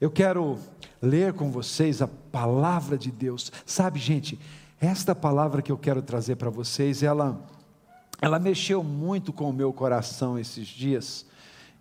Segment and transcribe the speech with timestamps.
[0.00, 0.56] Eu quero
[1.02, 3.50] ler com vocês a palavra de Deus.
[3.66, 4.38] Sabe, gente,
[4.80, 7.44] esta palavra que eu quero trazer para vocês, ela
[8.20, 11.26] ela mexeu muito com o meu coração esses dias.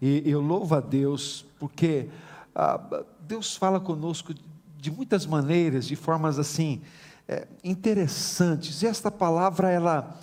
[0.01, 2.09] E eu louvo a Deus porque
[2.55, 4.33] ah, Deus fala conosco
[4.77, 6.81] de muitas maneiras, de formas assim
[7.27, 8.81] é, interessantes.
[8.81, 10.19] E esta palavra ela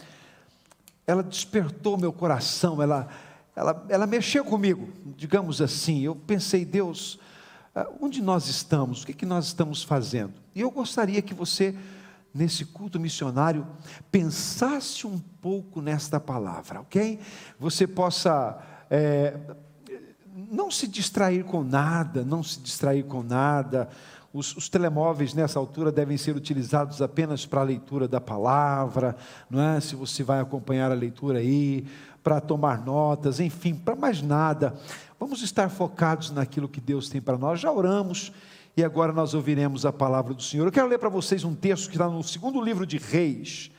[1.06, 3.08] ela despertou meu coração, ela
[3.54, 6.00] ela, ela mexeu comigo, digamos assim.
[6.00, 7.20] Eu pensei, Deus,
[8.00, 10.34] onde nós estamos, o que, que nós estamos fazendo.
[10.54, 11.74] E eu gostaria que você,
[12.32, 13.66] nesse culto missionário,
[14.10, 17.18] pensasse um pouco nesta palavra, ok?
[17.58, 18.58] Você possa
[18.88, 19.38] é,
[20.34, 23.88] não se distrair com nada, não se distrair com nada.
[24.32, 29.16] Os, os, telemóveis nessa altura devem ser utilizados apenas para a leitura da palavra,
[29.48, 29.80] não é?
[29.80, 31.86] Se você vai acompanhar a leitura aí,
[32.24, 34.74] para tomar notas, enfim, para mais nada.
[35.18, 37.60] Vamos estar focados naquilo que Deus tem para nós.
[37.60, 38.32] Já oramos
[38.76, 40.66] e agora nós ouviremos a palavra do Senhor.
[40.66, 43.70] Eu quero ler para vocês um texto que está no segundo livro de Reis,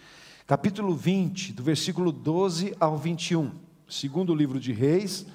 [0.47, 3.51] capítulo 20, do versículo 12 ao 21.
[3.89, 5.25] Segundo livro de Reis,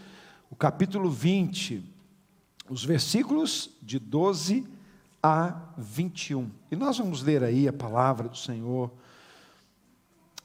[0.50, 1.84] o capítulo 20,
[2.68, 4.66] os versículos de 12
[5.22, 6.50] a 21.
[6.70, 8.90] E nós vamos ler aí a palavra do Senhor,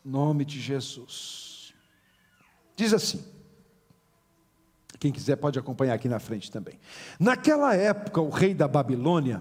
[0.03, 1.73] nome de Jesus.
[2.75, 3.23] Diz assim:
[5.05, 6.79] quem quiser pode acompanhar aqui na frente também.
[7.19, 9.39] Naquela época, o rei da Babilônia,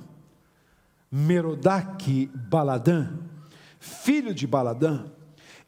[1.11, 3.09] Merodach Baladã,
[3.81, 5.07] filho de Baladã,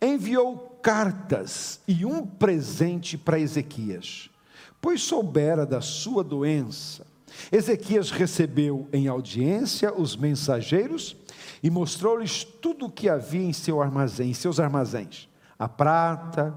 [0.03, 4.28] enviou cartas e um presente para Ezequias,
[4.83, 7.06] pois soubera da sua doença.
[7.50, 11.16] Ezequias recebeu em audiência os mensageiros
[11.62, 15.27] e mostrou-lhes tudo o que havia em seu armazém, em seus armazéns:
[15.58, 16.55] a prata,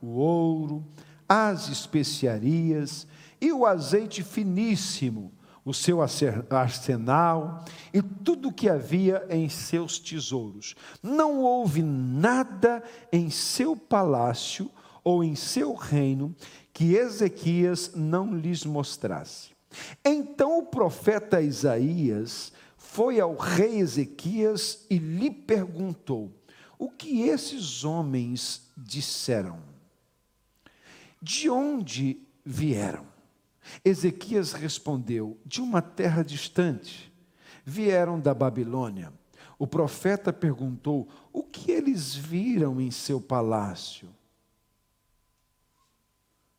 [0.00, 0.82] o ouro,
[1.28, 3.06] as especiarias
[3.40, 5.32] e o azeite finíssimo,
[5.64, 10.74] o seu arsenal e tudo o que havia em seus tesouros.
[11.02, 14.70] Não houve nada em seu palácio
[15.04, 16.34] ou em seu reino
[16.72, 19.50] que Ezequias não lhes mostrasse.
[20.04, 26.32] Então o profeta Isaías foi ao rei Ezequias e lhe perguntou:
[26.78, 29.77] O que esses homens disseram?
[31.20, 33.06] De onde vieram?
[33.84, 37.12] Ezequias respondeu: De uma terra distante.
[37.64, 39.12] Vieram da Babilônia.
[39.58, 44.08] O profeta perguntou: O que eles viram em seu palácio?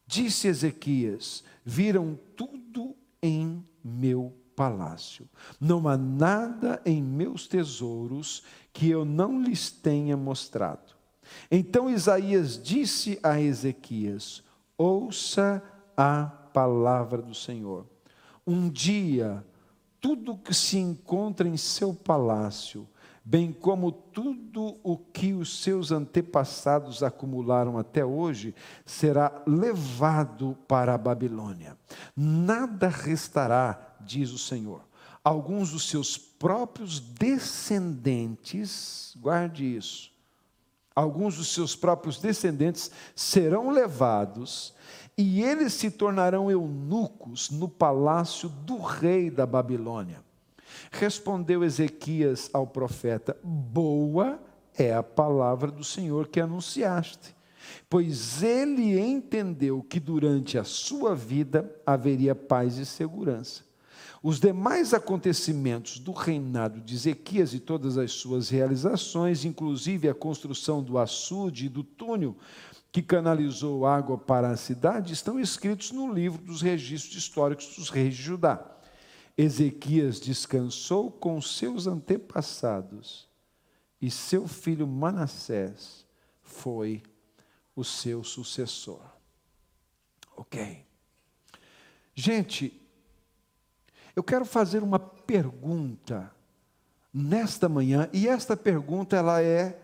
[0.05, 5.29] Disse Ezequias: Viram tudo em meu palácio.
[5.59, 8.43] Não há nada em meus tesouros
[8.73, 10.93] que eu não lhes tenha mostrado.
[11.49, 14.43] Então Isaías disse a Ezequias:
[14.79, 15.61] ouça
[15.97, 16.23] a
[16.53, 17.85] palavra do Senhor.
[18.47, 19.45] Um dia,
[19.99, 22.87] tudo que se encontra em seu palácio,
[23.23, 30.97] bem como tudo o que os seus antepassados acumularam até hoje, será levado para a
[30.97, 31.77] Babilônia.
[32.15, 34.87] Nada restará, diz o Senhor.
[35.21, 40.08] Alguns dos seus próprios descendentes, guarde isso,
[40.95, 44.73] alguns dos seus próprios descendentes serão levados
[45.17, 50.23] e eles se tornarão eunucos no palácio do rei da Babilônia.
[50.91, 54.39] Respondeu Ezequias ao profeta: Boa
[54.77, 57.35] é a palavra do Senhor que anunciaste,
[57.89, 63.68] pois ele entendeu que durante a sua vida haveria paz e segurança.
[64.21, 70.83] Os demais acontecimentos do reinado de Ezequias e todas as suas realizações, inclusive a construção
[70.83, 72.35] do açude e do túnel
[72.91, 78.15] que canalizou água para a cidade, estão escritos no livro dos registros históricos dos reis
[78.15, 78.65] de Judá.
[79.37, 83.29] Ezequias descansou com seus antepassados
[84.01, 86.05] e seu filho Manassés
[86.41, 87.03] foi
[87.75, 89.01] o seu sucessor.
[90.35, 90.85] Ok.
[92.15, 92.78] Gente,
[94.19, 96.29] eu quero fazer uma pergunta
[97.13, 99.81] nesta manhã, e esta pergunta ela é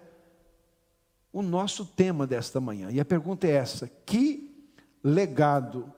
[1.32, 2.92] o nosso tema desta manhã.
[2.92, 4.70] E a pergunta é essa: que
[5.02, 5.90] legado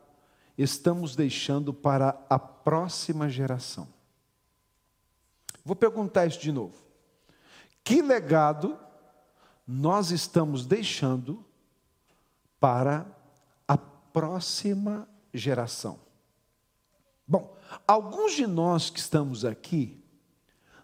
[0.56, 3.88] estamos deixando para a próxima geração?
[5.66, 6.76] Vou perguntar isso de novo.
[7.84, 8.78] Que legado
[9.68, 11.44] nós estamos deixando
[12.60, 13.04] para
[13.68, 16.00] a próxima geração?
[17.28, 17.57] Bom,
[17.88, 20.04] alguns de nós que estamos aqui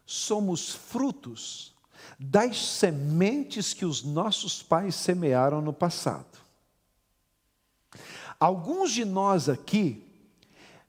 [0.06, 1.74] somos frutos
[2.20, 6.38] das sementes que os nossos pais semearam no passado.
[8.40, 10.06] Alguns de nós aqui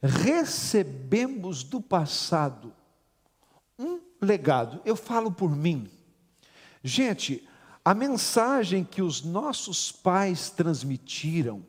[0.03, 2.75] recebemos do passado
[3.79, 4.81] um legado.
[4.85, 5.91] Eu falo por mim.
[6.83, 7.49] Gente,
[7.85, 11.65] a mensagem que os nossos pais transmitiram,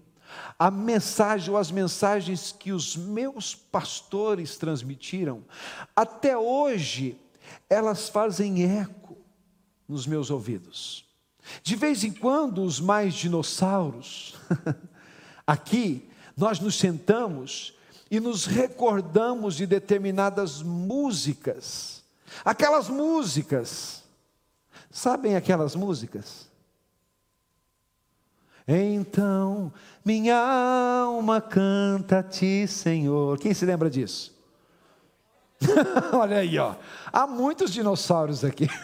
[0.57, 5.43] a mensagem ou as mensagens que os meus pastores transmitiram,
[5.95, 7.19] até hoje
[7.69, 9.17] elas fazem eco
[9.87, 11.05] nos meus ouvidos.
[11.61, 14.35] De vez em quando, os mais dinossauros,
[15.45, 17.73] aqui, nós nos sentamos
[18.09, 22.03] e nos recordamos de determinadas músicas.
[22.43, 24.03] Aquelas músicas,
[24.89, 26.49] sabem aquelas músicas?
[28.67, 29.71] Então
[30.03, 33.39] minha alma canta a ti, Senhor.
[33.39, 34.35] Quem se lembra disso?
[36.13, 36.75] Olha aí, ó.
[37.11, 38.67] Há muitos dinossauros aqui.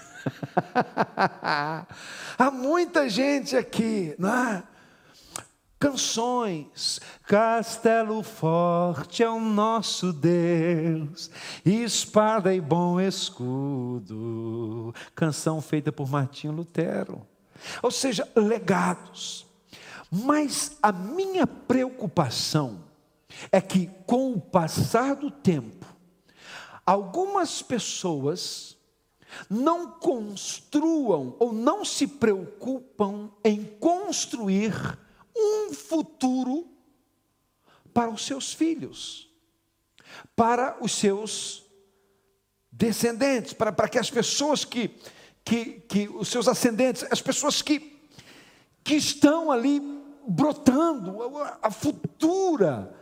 [2.38, 4.64] Há muita gente aqui, não é?
[5.80, 11.32] Canções, Castelo forte é o nosso Deus,
[11.66, 14.94] espada e bom escudo.
[15.16, 17.26] Canção feita por Martinho Lutero.
[17.82, 19.51] Ou seja, legados.
[20.12, 22.84] Mas a minha preocupação
[23.50, 25.86] é que, com o passar do tempo,
[26.86, 28.78] algumas pessoas
[29.50, 35.00] não construam ou não se preocupam em construir
[35.34, 36.68] um futuro
[37.94, 39.30] para os seus filhos,
[40.36, 41.64] para os seus
[42.70, 44.90] descendentes, para, para que as pessoas que,
[45.46, 47.98] que, que, os seus ascendentes, as pessoas que,
[48.84, 50.01] que estão ali
[50.32, 51.18] brotando,
[51.62, 52.96] a futura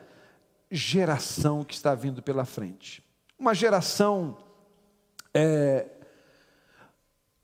[0.71, 3.03] geração que está vindo pela frente.
[3.37, 4.37] Uma geração
[5.33, 5.87] é,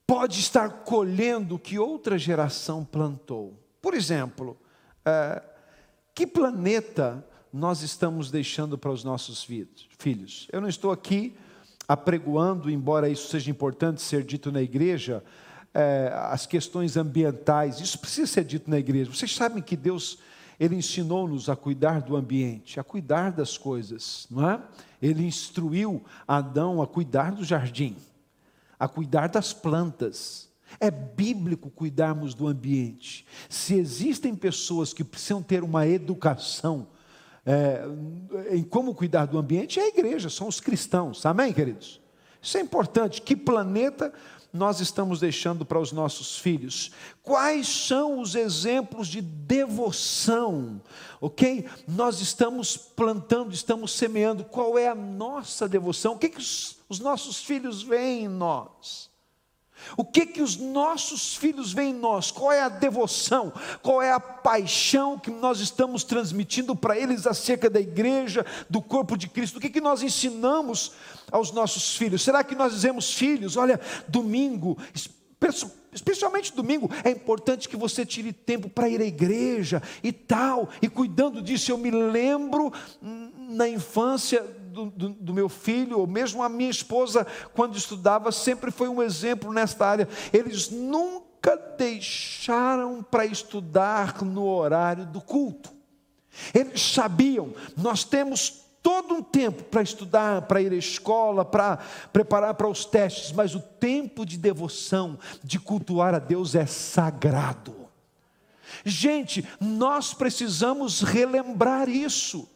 [0.05, 3.59] pode estar colhendo o que outra geração plantou.
[3.81, 4.57] Por exemplo,
[5.05, 5.41] é,
[6.13, 10.47] que planeta nós estamos deixando para os nossos filhos?
[10.51, 11.37] Eu não estou aqui
[11.87, 15.23] apregoando, embora isso seja importante ser dito na igreja,
[15.75, 19.11] é, as questões ambientais, isso precisa ser dito na igreja.
[19.11, 20.17] Vocês sabem que Deus,
[20.57, 24.61] Ele ensinou-nos a cuidar do ambiente, a cuidar das coisas, não é?
[25.01, 27.97] Ele instruiu Adão a cuidar do jardim,
[28.79, 30.47] a cuidar das plantas.
[30.79, 33.25] É bíblico cuidarmos do ambiente.
[33.49, 36.87] Se existem pessoas que precisam ter uma educação
[37.45, 37.83] é,
[38.49, 41.25] em como cuidar do ambiente, é a igreja, são os cristãos.
[41.25, 42.01] Amém, queridos?
[42.45, 43.23] Isso é importante.
[43.23, 44.13] Que planeta
[44.55, 46.91] nós estamos deixando para os nossos filhos?
[47.21, 50.81] Quais são os exemplos de devoção?
[51.19, 51.67] Ok?
[51.87, 54.45] Nós estamos plantando, estamos semeando.
[54.45, 56.13] Qual é a nossa devoção?
[56.13, 59.09] O que, que os, os nossos filhos veem em nós?
[59.97, 62.31] O que que os nossos filhos veem em nós?
[62.31, 63.53] Qual é a devoção?
[63.81, 69.17] Qual é a paixão que nós estamos transmitindo para eles acerca da igreja, do corpo
[69.17, 69.57] de Cristo?
[69.57, 70.93] O que que nós ensinamos
[71.31, 72.23] aos nossos filhos?
[72.23, 74.77] Será que nós dizemos, filhos, olha, domingo,
[75.93, 80.89] especialmente domingo, é importante que você tire tempo para ir à igreja e tal, e
[80.89, 82.71] cuidando disso, eu me lembro
[83.01, 84.45] hum, na infância
[84.75, 89.01] do, do, do, meu filho, ou mesmo a minha esposa, quando estudava, sempre foi um
[89.01, 90.09] exemplo nesta área.
[90.33, 95.73] Eles nunca deixaram para estudar no horário do culto.
[96.53, 101.77] Eles sabiam, nós temos todo um tempo para estudar, para ir à escola, para
[102.11, 107.73] preparar para os testes, mas o tempo de devoção, de cultuar a Deus é sagrado.
[108.83, 112.49] Gente, nós precisamos relembrar isso.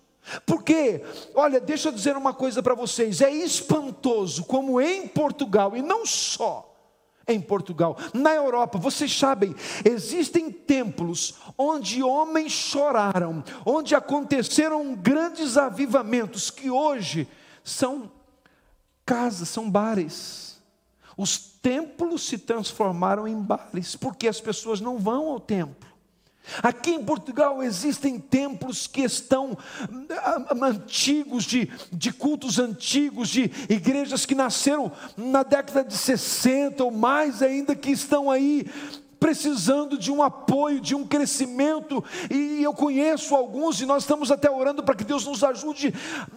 [0.45, 1.03] Porque,
[1.35, 6.05] olha, deixa eu dizer uma coisa para vocês: é espantoso como em Portugal, e não
[6.05, 6.69] só
[7.27, 9.55] em Portugal, na Europa, vocês sabem,
[9.85, 17.27] existem templos onde homens choraram, onde aconteceram grandes avivamentos, que hoje
[17.63, 18.11] são
[19.05, 20.59] casas, são bares.
[21.15, 25.88] Os templos se transformaram em bares, porque as pessoas não vão ao templo.
[26.61, 29.57] Aqui em Portugal existem templos que estão
[30.11, 36.83] ah, ah, antigos, de, de cultos antigos, de igrejas que nasceram na década de 60
[36.83, 38.65] ou mais ainda, que estão aí
[39.19, 44.49] precisando de um apoio, de um crescimento, e eu conheço alguns, e nós estamos até
[44.49, 45.93] orando para que Deus nos ajude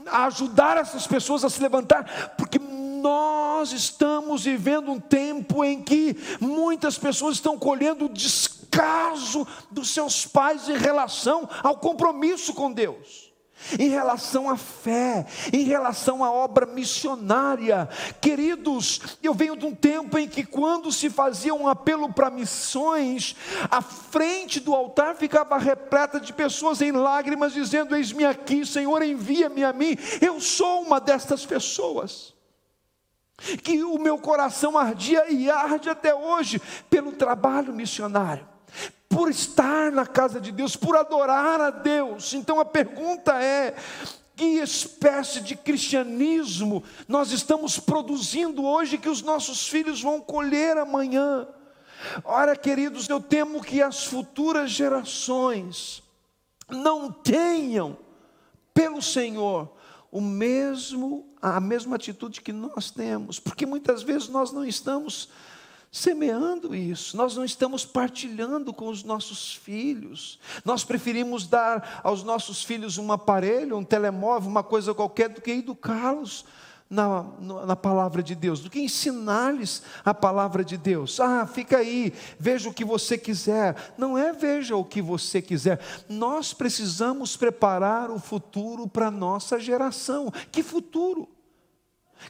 [0.07, 6.17] a ajudar essas pessoas a se levantar, porque nós estamos vivendo um tempo em que
[6.41, 13.31] muitas pessoas estão colhendo descanso caso dos seus pais em relação ao compromisso com Deus.
[13.79, 17.89] em relação à fé, em relação à obra missionária.
[18.21, 23.37] Queridos, eu venho de um tempo em que, quando se fazia um apelo para missões,
[23.71, 29.63] a frente do altar ficava repleta de pessoas em lágrimas, dizendo: Eis-me aqui, Senhor, envia-me
[29.63, 29.97] a mim.
[30.21, 32.35] Eu sou uma destas pessoas.
[33.63, 36.61] Que o meu coração ardia e arde até hoje
[36.91, 38.52] pelo trabalho missionário
[39.13, 42.33] por estar na casa de Deus, por adorar a Deus.
[42.33, 43.77] Então a pergunta é:
[44.35, 51.47] que espécie de cristianismo nós estamos produzindo hoje que os nossos filhos vão colher amanhã?
[52.25, 56.03] Ora, queridos, eu temo que as futuras gerações
[56.69, 57.97] não tenham
[58.73, 59.71] pelo Senhor
[60.11, 65.29] o mesmo a mesma atitude que nós temos, porque muitas vezes nós não estamos
[65.93, 72.65] semeando isso, nós não estamos partilhando com os nossos filhos, nós preferimos dar aos nossos
[72.65, 76.47] filhos um aparelho, um telemóvel, uma coisa qualquer, do que educá-los
[76.89, 77.25] na,
[77.67, 81.21] na palavra de Deus, do que ensinar-lhes a palavra de Deus.
[81.21, 83.95] Ah, fica aí, veja o que você quiser.
[83.97, 85.79] Não é veja o que você quiser.
[86.09, 90.31] Nós precisamos preparar o futuro para a nossa geração.
[90.51, 91.29] Que futuro?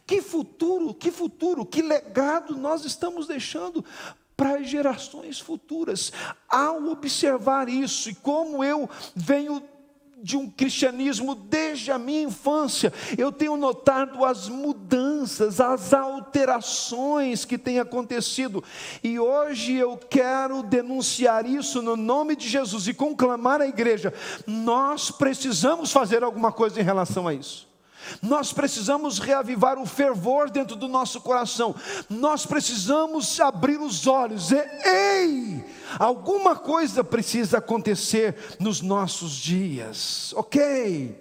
[0.06, 3.84] Que futuro, que futuro, que legado nós estamos deixando
[4.36, 6.12] para as gerações futuras.
[6.48, 9.62] Ao observar isso e como eu venho
[10.22, 17.58] de um cristianismo desde a minha infância, eu tenho notado as mudanças, as alterações que
[17.58, 18.62] têm acontecido,
[19.02, 24.14] e hoje eu quero denunciar isso no nome de Jesus e conclamar a igreja:
[24.46, 27.71] nós precisamos fazer alguma coisa em relação a isso.
[28.20, 31.74] Nós precisamos reavivar o fervor dentro do nosso coração.
[32.08, 35.64] Nós precisamos abrir os olhos e, ei,
[35.98, 40.32] alguma coisa precisa acontecer nos nossos dias.
[40.36, 41.20] OK?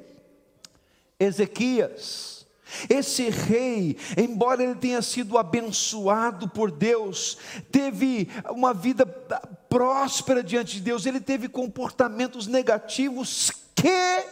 [1.19, 2.41] Ezequias
[2.89, 7.37] esse rei, embora ele tenha sido abençoado por Deus,
[7.71, 14.25] teve uma vida próspera diante de Deus, ele teve comportamentos negativos que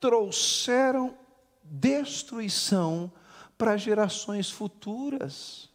[0.00, 1.14] trouxeram
[1.74, 3.12] destruição
[3.58, 5.68] para gerações futuras.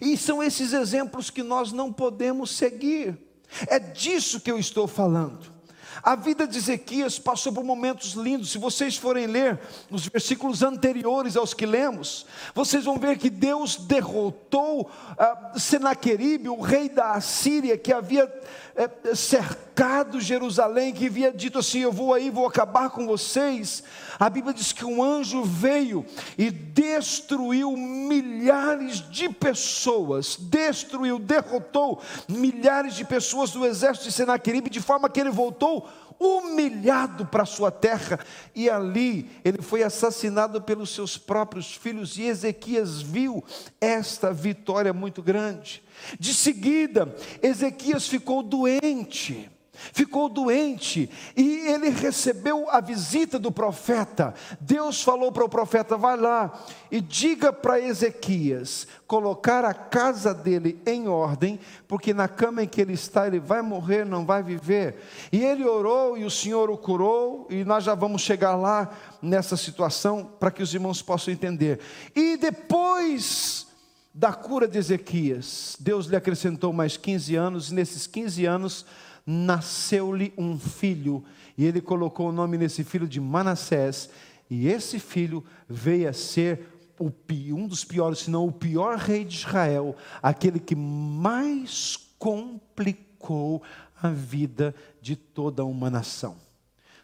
[0.00, 3.18] E são esses exemplos que nós não podemos seguir.
[3.66, 5.58] É disso que eu estou falando.
[6.02, 8.50] A vida de Ezequias passou por momentos lindos.
[8.50, 9.58] Se vocês forem ler
[9.90, 16.60] os versículos anteriores aos que lemos, vocês vão ver que Deus derrotou uh, Senaqueribe, o
[16.60, 18.32] rei da Assíria, que havia
[18.78, 23.82] uh, cercado Jerusalém, que havia dito assim: Eu vou aí, vou acabar com vocês.
[24.18, 26.04] A Bíblia diz que um anjo veio
[26.36, 34.80] e destruiu milhares de pessoas, destruiu, derrotou milhares de pessoas do exército de Senaqueribe, de
[34.80, 38.18] forma que ele voltou humilhado para sua terra,
[38.54, 43.44] e ali ele foi assassinado pelos seus próprios filhos, e Ezequias viu
[43.80, 45.82] esta vitória muito grande.
[46.18, 49.50] De seguida, Ezequias ficou doente
[49.92, 54.34] ficou doente e ele recebeu a visita do profeta.
[54.60, 56.52] Deus falou para o profeta: vai lá
[56.90, 62.80] e diga para Ezequias colocar a casa dele em ordem, porque na cama em que
[62.80, 64.96] ele está ele vai morrer, não vai viver.
[65.32, 68.90] E ele orou e o Senhor o curou, e nós já vamos chegar lá
[69.22, 71.80] nessa situação para que os irmãos possam entender.
[72.14, 73.66] E depois
[74.14, 78.84] da cura de Ezequias, Deus lhe acrescentou mais 15 anos, e nesses 15 anos
[79.30, 81.22] nasceu-lhe um filho,
[81.56, 84.08] e ele colocou o nome nesse filho de Manassés,
[84.48, 86.66] e esse filho veio a ser
[86.98, 93.62] um dos piores, se não o pior rei de Israel, aquele que mais complicou
[94.02, 96.36] a vida de toda uma nação.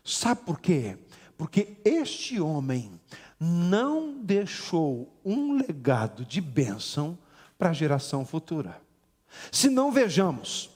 [0.03, 0.97] Sabe por quê?
[1.37, 2.99] Porque este homem
[3.39, 7.19] não deixou um legado de bênção
[7.59, 8.81] para a geração futura.
[9.53, 10.74] Se não vejamos,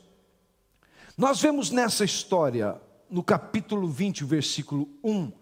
[1.19, 5.33] nós vemos nessa história, no capítulo 20, versículo 1,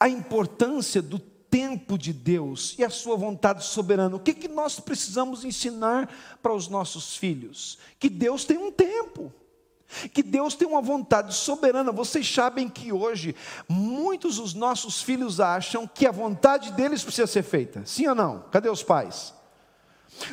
[0.00, 4.16] a importância do tempo de Deus e a sua vontade soberana.
[4.16, 7.78] O que, que nós precisamos ensinar para os nossos filhos?
[8.00, 9.32] Que Deus tem um tempo.
[10.12, 11.92] Que Deus tem uma vontade soberana.
[11.92, 13.36] Vocês sabem que hoje
[13.68, 17.86] muitos dos nossos filhos acham que a vontade deles precisa ser feita.
[17.86, 18.44] Sim ou não?
[18.50, 19.32] Cadê os pais?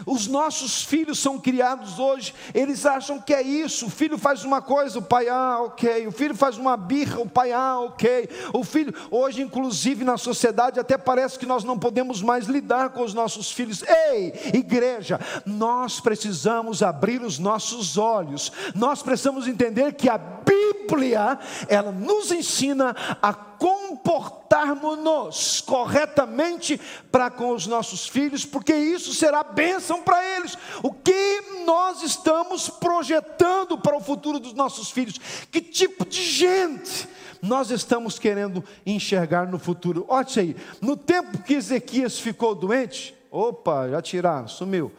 [0.05, 3.87] Os nossos filhos são criados hoje, eles acham que é isso.
[3.87, 6.07] O filho faz uma coisa, o pai, ah, ok.
[6.07, 8.29] O filho faz uma birra, o pai, ah, ok.
[8.53, 13.03] O filho, hoje, inclusive na sociedade, até parece que nós não podemos mais lidar com
[13.03, 13.83] os nossos filhos.
[13.83, 21.91] Ei, igreja, nós precisamos abrir os nossos olhos, nós precisamos entender que a Bíblia ela
[21.91, 30.23] nos ensina a comportarmos-nos corretamente para com os nossos filhos, porque isso será bênção para
[30.35, 30.57] eles.
[30.81, 35.19] O que nós estamos projetando para o futuro dos nossos filhos?
[35.51, 37.09] Que tipo de gente
[37.41, 40.05] nós estamos querendo enxergar no futuro?
[40.07, 44.91] Olha aí, no tempo que Ezequias ficou doente, opa, já tiraram, sumiu.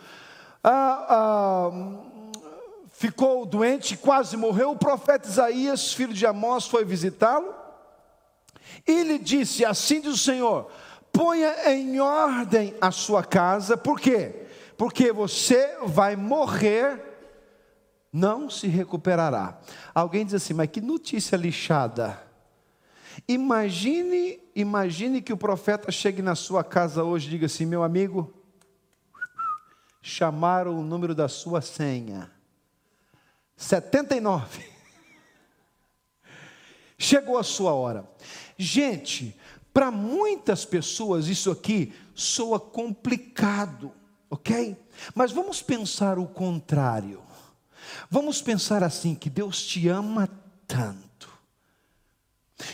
[0.62, 1.70] Ah, ah,
[2.90, 4.72] ficou doente, quase morreu.
[4.72, 7.54] O profeta Isaías, filho de Amós, foi visitá-lo.
[8.86, 10.70] E disse: Assim diz o Senhor:
[11.12, 14.46] ponha em ordem a sua casa, por quê?
[14.76, 17.02] Porque você vai morrer,
[18.12, 19.58] não se recuperará.
[19.92, 22.22] Alguém diz assim, mas que notícia lixada.
[23.26, 28.32] Imagine, imagine que o profeta chegue na sua casa hoje e diga assim: meu amigo,
[30.00, 32.30] chamaram o número da sua senha.
[33.56, 34.64] 79.
[36.96, 38.08] Chegou a sua hora.
[38.58, 39.38] Gente,
[39.72, 43.92] para muitas pessoas isso aqui soa complicado,
[44.28, 44.76] ok?
[45.14, 47.22] Mas vamos pensar o contrário.
[48.10, 50.28] Vamos pensar assim: que Deus te ama
[50.66, 51.08] tanto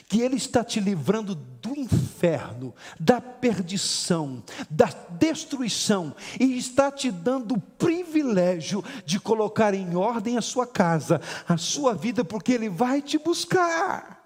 [0.08, 7.54] que Ele está te livrando do inferno, da perdição, da destruição, e está te dando
[7.54, 13.02] o privilégio de colocar em ordem a sua casa, a sua vida, porque Ele vai
[13.02, 14.23] te buscar.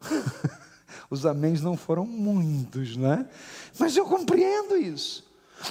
[1.10, 3.26] Os améns não foram muitos, né?
[3.78, 5.24] Mas eu compreendo isso.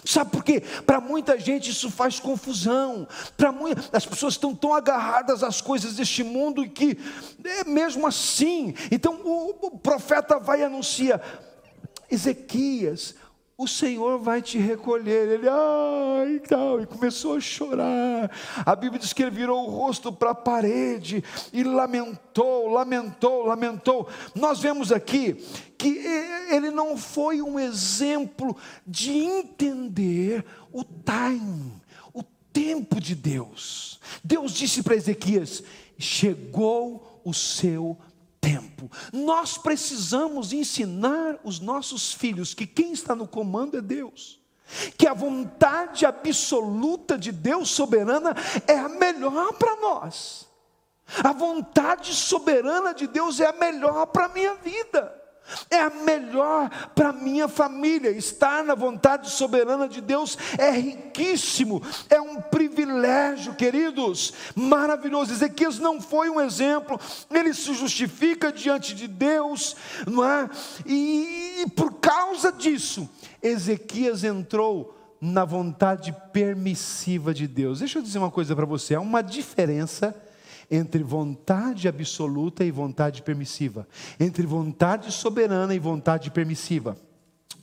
[0.03, 0.61] Sabe por quê?
[0.85, 3.07] Para muita gente isso faz confusão.
[3.37, 3.53] Para
[3.93, 6.97] as pessoas estão tão agarradas às coisas deste mundo que
[7.43, 8.73] é mesmo assim.
[8.91, 11.21] Então o, o profeta vai e anuncia:
[12.09, 13.15] Ezequias,
[13.57, 15.29] o Senhor vai te recolher.
[15.29, 18.29] Ele, ai, tal, e começou a chorar.
[18.65, 24.09] A Bíblia diz que ele virou o rosto para a parede e lamentou, lamentou, lamentou.
[24.33, 25.35] Nós vemos aqui
[25.77, 26.03] que
[26.49, 31.81] ele não foi um exemplo de entender o time,
[32.13, 33.99] o tempo de Deus.
[34.23, 35.63] Deus disse para Ezequias:
[35.97, 37.97] chegou o seu
[38.45, 38.91] tempo.
[39.11, 44.39] Nós precisamos ensinar os nossos filhos que quem está no comando é Deus.
[44.97, 48.35] Que a vontade absoluta de Deus soberana
[48.67, 50.47] é a melhor para nós.
[51.23, 55.24] A vontade soberana de Deus é a melhor para a minha vida
[55.69, 58.09] é a melhor para minha família.
[58.11, 65.33] Estar na vontade soberana de Deus é riquíssimo, é um privilégio, queridos, maravilhoso.
[65.33, 66.99] Ezequias não foi um exemplo,
[67.31, 69.75] ele se justifica diante de Deus,
[70.07, 70.49] não é?
[70.85, 73.09] E, e por causa disso,
[73.41, 77.79] Ezequias entrou na vontade permissiva de Deus.
[77.79, 80.15] Deixa eu dizer uma coisa para você: há uma diferença
[80.69, 83.87] entre vontade absoluta e vontade permissiva,
[84.19, 86.97] entre vontade soberana e vontade permissiva.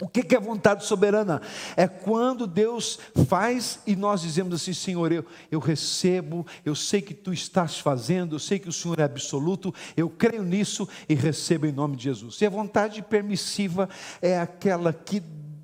[0.00, 1.40] O que é vontade soberana?
[1.76, 7.14] É quando Deus faz e nós dizemos assim: Senhor, eu, eu recebo, eu sei que
[7.14, 11.66] tu estás fazendo, eu sei que o Senhor é absoluto, eu creio nisso e recebo
[11.66, 12.40] em nome de Jesus.
[12.40, 13.88] E a vontade permissiva
[14.20, 15.20] é aquela que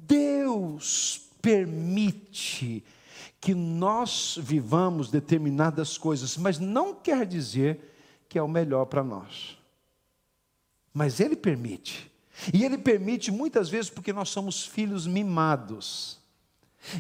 [0.07, 2.85] Deus permite
[3.41, 7.95] que nós vivamos determinadas coisas, mas não quer dizer
[8.29, 9.57] que é o melhor para nós.
[10.93, 12.11] Mas Ele permite.
[12.53, 16.19] E Ele permite muitas vezes porque nós somos filhos mimados.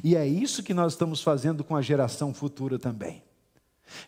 [0.03, 3.22] E é isso que nós estamos fazendo com a geração futura também.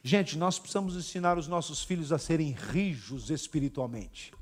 [0.02, 4.32] Gente, nós precisamos ensinar os nossos filhos a serem rijos espiritualmente,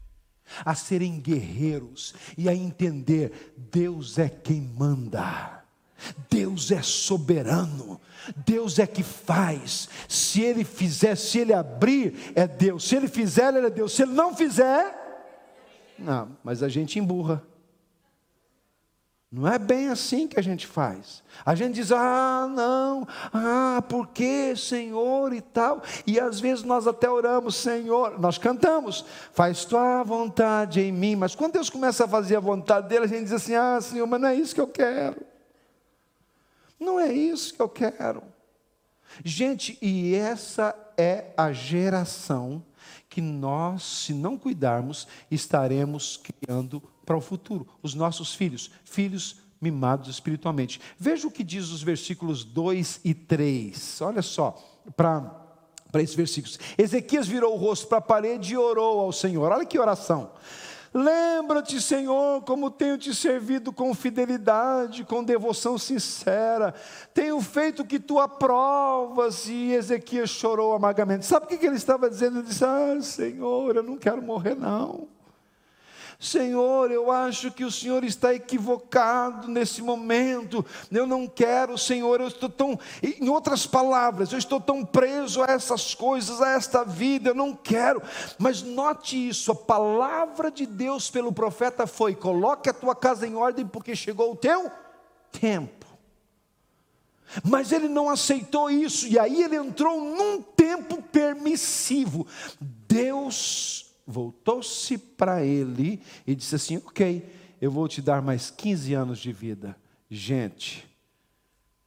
[0.64, 5.57] a serem guerreiros e a entender: Deus é quem manda.
[6.30, 8.00] Deus é soberano,
[8.44, 9.88] Deus é que faz.
[10.08, 12.86] Se Ele fizer, se Ele abrir, é Deus.
[12.88, 13.92] Se Ele fizer, Ele é Deus.
[13.92, 14.94] Se Ele não fizer,
[15.98, 17.42] não, mas a gente emburra.
[19.30, 21.22] Não é bem assim que a gente faz.
[21.44, 25.82] A gente diz, ah, não, ah, por que, Senhor e tal.
[26.06, 31.14] E às vezes nós até oramos, Senhor, nós cantamos, faz tua vontade em mim.
[31.14, 34.06] Mas quando Deus começa a fazer a vontade dele, a gente diz assim, ah, Senhor,
[34.06, 35.16] mas não é isso que eu quero.
[36.78, 38.22] Não é isso que eu quero.
[39.24, 42.64] Gente, e essa é a geração
[43.08, 47.66] que nós, se não cuidarmos, estaremos criando para o futuro.
[47.82, 50.80] Os nossos filhos, filhos mimados espiritualmente.
[50.98, 54.00] Veja o que diz os versículos 2 e 3.
[54.02, 54.56] Olha só,
[54.96, 55.46] para
[55.90, 56.58] para esses versículos.
[56.76, 59.50] Ezequias virou o rosto para a parede e orou ao Senhor.
[59.50, 60.30] Olha que oração.
[60.98, 66.74] Lembra-te, Senhor, como tenho te servido com fidelidade, com devoção sincera.
[67.14, 69.46] Tenho feito o que tu aprovas.
[69.46, 71.24] E Ezequias chorou amargamente.
[71.24, 72.40] Sabe o que ele estava dizendo?
[72.40, 75.06] Ele disse: Ah, Senhor, eu não quero morrer, não.
[76.20, 80.66] Senhor, eu acho que o Senhor está equivocado nesse momento.
[80.90, 85.46] Eu não quero, Senhor, eu estou tão, em outras palavras, eu estou tão preso a
[85.46, 88.02] essas coisas, a esta vida, eu não quero.
[88.36, 93.36] Mas note isso, a palavra de Deus pelo profeta foi: coloque a tua casa em
[93.36, 94.68] ordem, porque chegou o teu
[95.30, 95.86] tempo.
[97.44, 102.26] Mas ele não aceitou isso, e aí ele entrou num tempo permissivo.
[102.60, 107.28] Deus voltou-se para ele e disse assim: Ok,
[107.60, 109.76] eu vou te dar mais 15 anos de vida.
[110.10, 110.88] Gente,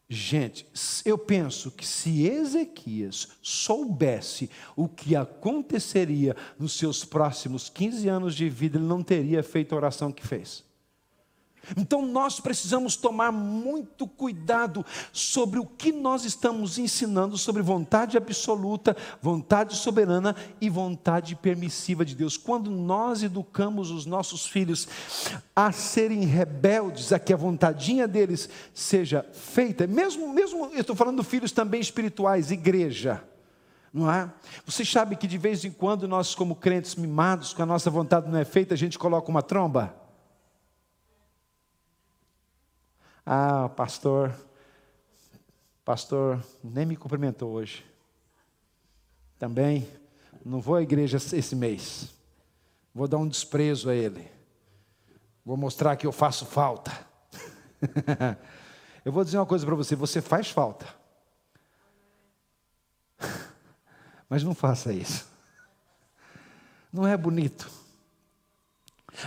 [0.08, 0.68] gente,
[1.04, 8.48] eu penso que se Ezequias soubesse o que aconteceria nos seus próximos 15 anos de
[8.48, 10.64] vida, ele não teria feito a oração que fez.
[11.78, 18.96] Então nós precisamos tomar muito cuidado sobre o que nós estamos ensinando sobre vontade absoluta,
[19.22, 22.36] vontade soberana e vontade permissiva de Deus.
[22.36, 24.88] Quando nós educamos os nossos filhos
[25.56, 31.24] a serem rebeldes, a que a vontadinha deles seja feita, mesmo, mesmo eu estou falando
[31.24, 33.24] filhos também espirituais, igreja.
[33.94, 34.32] Não é?
[34.66, 38.30] Você sabe que de vez em quando nós, como crentes mimados, com a nossa vontade
[38.30, 40.01] não é feita, a gente coloca uma tromba?
[43.26, 44.36] Ah, pastor,
[45.86, 47.86] pastor nem me cumprimentou hoje.
[49.38, 49.88] Também
[50.46, 52.14] não vou à igreja esse mês.
[52.94, 54.30] Vou dar um desprezo a ele.
[55.46, 56.92] Vou mostrar que eu faço falta.
[59.06, 60.88] eu vou dizer uma coisa para você: você faz falta.
[64.30, 65.28] Mas não faça isso.
[66.92, 67.81] Não é bonito.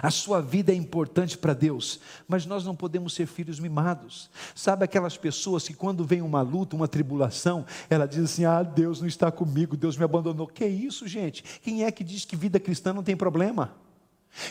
[0.02, 4.30] A sua vida é importante para Deus, mas nós não podemos ser filhos mimados.
[4.54, 9.00] Sabe aquelas pessoas que, quando vem uma luta, uma tribulação, ela diz assim: Ah, Deus
[9.00, 10.46] não está comigo, Deus me abandonou.
[10.46, 11.44] Que isso, gente?
[11.62, 13.72] Quem é que diz que vida cristã não tem problema?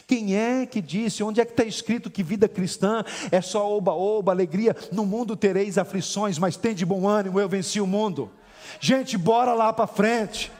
[0.07, 4.31] Quem é que disse, onde é que está escrito que vida cristã é só oba-oba,
[4.31, 4.75] alegria?
[4.91, 8.31] No mundo tereis aflições, mas tem de bom ânimo, eu venci o mundo.
[8.79, 10.51] Gente, bora lá para frente.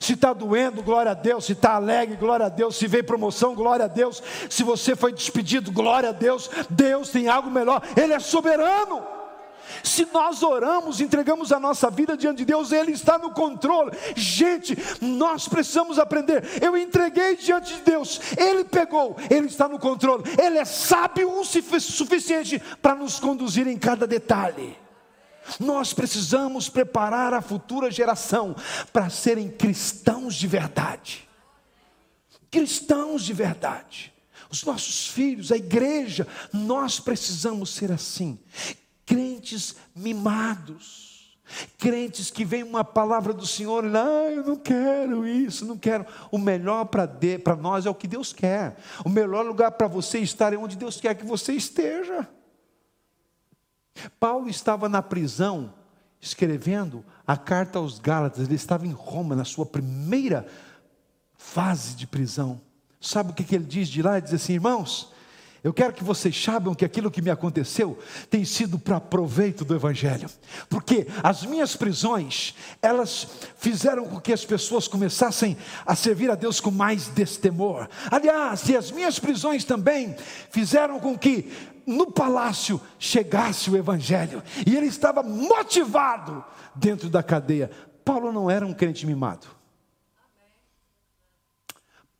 [0.00, 1.46] Se está doendo, glória a Deus.
[1.46, 2.76] Se está alegre, glória a Deus.
[2.76, 4.22] Se veio promoção, glória a Deus.
[4.50, 6.50] Se você foi despedido, glória a Deus.
[6.68, 7.82] Deus tem algo melhor.
[7.96, 9.16] Ele é soberano.
[9.82, 13.92] Se nós oramos, entregamos a nossa vida diante de Deus, Ele está no controle.
[14.14, 16.44] Gente, nós precisamos aprender.
[16.62, 20.24] Eu entreguei diante de Deus, Ele pegou, Ele está no controle.
[20.40, 24.85] Ele é sábio o suficiente para nos conduzir em cada detalhe.
[25.60, 28.54] Nós precisamos preparar a futura geração
[28.92, 31.28] para serem cristãos de verdade.
[32.50, 34.12] Cristãos de verdade.
[34.50, 38.38] Os nossos filhos, a igreja, nós precisamos ser assim.
[39.04, 41.06] Crentes mimados.
[41.78, 46.04] Crentes que vem uma palavra do Senhor e, ah, eu não quero isso, não quero.
[46.30, 48.76] O melhor para nós é o que Deus quer.
[49.04, 52.28] O melhor lugar para você estar é onde Deus quer que você esteja.
[54.18, 55.72] Paulo estava na prisão,
[56.20, 60.46] escrevendo a carta aos Gálatas, ele estava em Roma, na sua primeira
[61.36, 62.60] fase de prisão.
[63.00, 64.16] Sabe o que, ele diz de lá?
[64.16, 65.12] Ele diz assim: irmãos,
[65.62, 67.98] eu quero que vocês saibam que aquilo que me aconteceu
[68.30, 70.30] tem sido para proveito do Evangelho,
[70.68, 73.26] porque as minhas prisões, elas
[73.58, 77.88] fizeram com que as pessoas começassem a servir a Deus com mais destemor.
[78.10, 80.14] Aliás, e as minhas prisões também
[80.50, 81.50] fizeram com que
[81.86, 86.44] no palácio chegasse o Evangelho, e ele estava motivado
[86.74, 87.70] dentro da cadeia.
[88.04, 89.46] Paulo não era um crente mimado.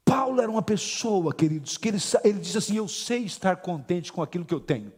[0.05, 4.23] Paulo era uma pessoa, queridos, que ele, ele diz assim: Eu sei estar contente com
[4.23, 4.93] aquilo que eu tenho,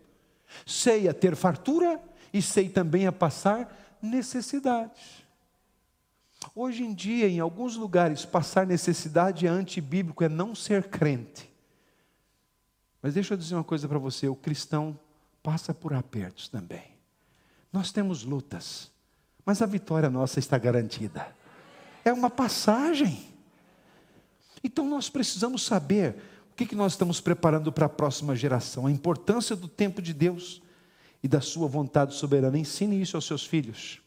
[0.66, 1.98] sei a ter fartura
[2.32, 5.26] e sei também a passar necessidades.
[6.54, 11.47] Hoje em dia, em alguns lugares, passar necessidade é antibíblico, é não ser crente.
[13.02, 14.98] Mas deixa eu dizer uma coisa para você: o cristão
[15.42, 16.98] passa por apertos também.
[17.72, 18.90] Nós temos lutas,
[19.44, 21.26] mas a vitória nossa está garantida.
[22.04, 23.26] É uma passagem.
[24.62, 26.16] Então nós precisamos saber
[26.50, 30.60] o que, nós estamos preparando para a próxima geração, a importância do tempo de Deus
[31.22, 32.58] e da sua vontade soberana.
[32.58, 34.00] Ensine isso aos seus filhos.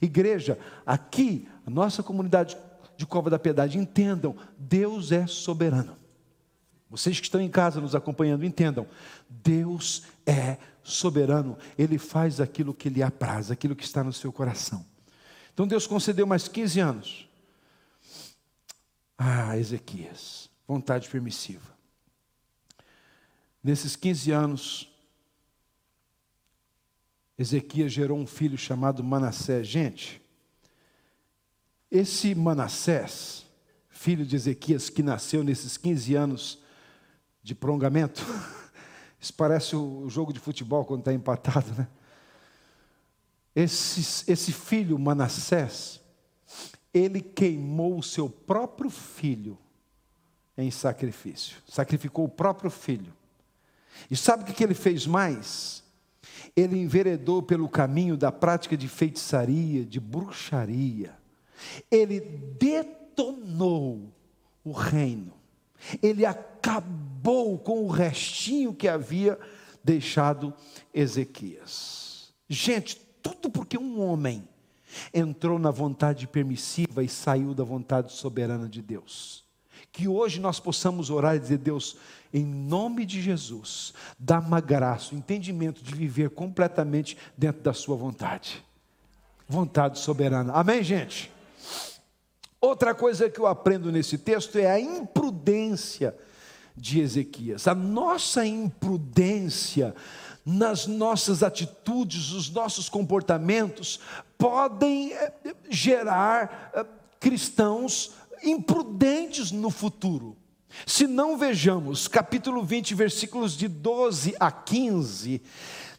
[0.00, 2.56] Igreja, aqui, a nossa comunidade
[2.96, 5.96] de Cova da Piedade, entendam: Deus é soberano.
[6.88, 8.86] Vocês que estão em casa nos acompanhando, entendam:
[9.28, 14.86] Deus é soberano, Ele faz aquilo que lhe apraz, aquilo que está no seu coração.
[15.52, 17.28] Então Deus concedeu mais 15 anos.
[19.18, 21.74] Ah, Ezequias, vontade permissiva.
[23.64, 24.92] Nesses 15 anos,
[27.38, 29.66] Ezequias gerou um filho chamado Manassés.
[29.66, 30.22] Gente,
[31.90, 33.44] esse Manassés,
[33.88, 36.65] filho de Ezequias, que nasceu nesses 15 anos
[37.46, 38.26] de prolongamento,
[39.20, 41.86] isso parece o jogo de futebol quando está empatado, né?
[43.54, 46.00] Esse, esse filho, Manassés,
[46.92, 49.56] ele queimou o seu próprio filho
[50.58, 53.14] em sacrifício, sacrificou o próprio filho.
[54.10, 55.84] E sabe o que ele fez mais?
[56.56, 61.16] Ele enveredou pelo caminho da prática de feitiçaria, de bruxaria.
[61.90, 62.20] Ele
[62.58, 64.12] detonou
[64.64, 65.32] o reino.
[66.02, 69.38] Ele acabou com o restinho que havia
[69.82, 70.52] deixado
[70.92, 72.32] Ezequias.
[72.48, 74.46] Gente, tudo porque um homem
[75.12, 79.44] entrou na vontade permissiva e saiu da vontade soberana de Deus.
[79.92, 81.96] Que hoje nós possamos orar e dizer: Deus,
[82.32, 88.64] em nome de Jesus, dá-me graça, o entendimento de viver completamente dentro da Sua vontade.
[89.48, 90.52] Vontade soberana.
[90.52, 91.32] Amém, gente?
[92.66, 96.12] Outra coisa que eu aprendo nesse texto é a imprudência
[96.76, 97.68] de Ezequias.
[97.68, 99.94] A nossa imprudência
[100.44, 104.00] nas nossas atitudes, os nossos comportamentos,
[104.36, 105.32] podem eh,
[105.70, 106.84] gerar eh,
[107.20, 110.36] cristãos imprudentes no futuro.
[110.84, 115.40] Se não vejamos, capítulo 20, versículos de 12 a 15,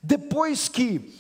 [0.03, 1.13] depois que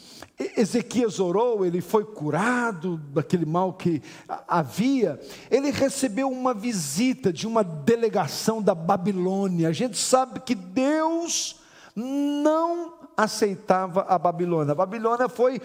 [0.55, 4.03] Ezequias orou, ele foi curado daquele mal que
[4.47, 9.69] havia, ele recebeu uma visita de uma delegação da Babilônia.
[9.69, 11.59] A gente sabe que Deus
[11.95, 14.73] não aceitava a Babilônia.
[14.73, 15.59] A Babilônia foi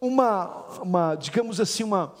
[0.00, 2.14] uma, uma digamos assim, uma,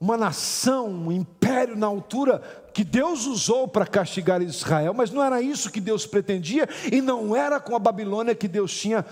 [0.00, 2.40] uma nação, um império na altura
[2.72, 7.36] que Deus usou para castigar Israel, mas não era isso que Deus pretendia e não
[7.36, 9.04] era com a Babilônia que Deus tinha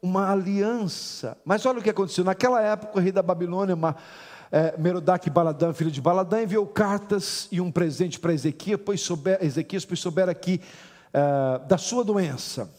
[0.00, 1.36] uma aliança.
[1.44, 2.22] Mas olha o que aconteceu.
[2.22, 3.76] Naquela época, o rei da Babilônia,
[4.52, 9.38] é, Merodach Baladã, filho de Baladã, enviou cartas e um presente para Ezequias, pois souber,
[9.42, 10.60] Ezequias, pois souber aqui
[11.12, 12.70] é, da sua doença.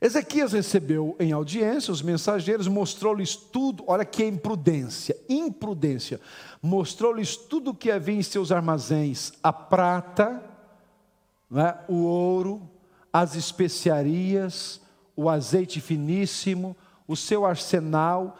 [0.00, 6.20] Ezequias recebeu em audiência os mensageiros, mostrou-lhes tudo, olha que imprudência, imprudência,
[6.60, 10.42] mostrou-lhes tudo o que havia em seus armazéns: a prata,
[11.50, 12.68] né, o ouro,
[13.10, 14.80] as especiarias,
[15.16, 16.76] o azeite finíssimo,
[17.08, 18.36] o seu arsenal,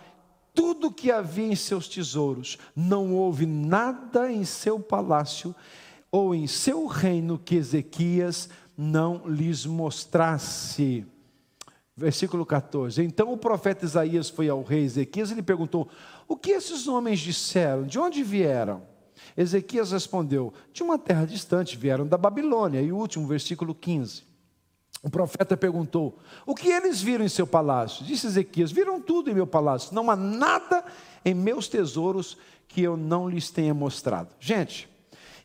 [0.53, 2.59] tudo o que havia em seus tesouros.
[2.75, 5.55] Não houve nada em seu palácio
[6.11, 11.07] ou em seu reino que Ezequias não lhes mostrasse.
[11.97, 13.03] Versículo 14.
[13.03, 15.89] Então o profeta Isaías foi ao rei Ezequias e lhe perguntou:
[16.29, 17.85] O que esses homens disseram?
[17.85, 18.83] De onde vieram?
[19.35, 22.83] Ezequias respondeu: De uma terra distante vieram da Babilônia.
[22.83, 24.25] E o último, versículo 15.
[25.03, 28.05] O profeta perguntou: O que eles viram em seu palácio?
[28.05, 29.95] Disse Ezequias: Viram tudo em meu palácio.
[29.95, 30.85] Não há nada
[31.25, 32.37] em meus tesouros
[32.69, 34.35] que eu não lhes tenha mostrado.
[34.39, 34.87] Gente,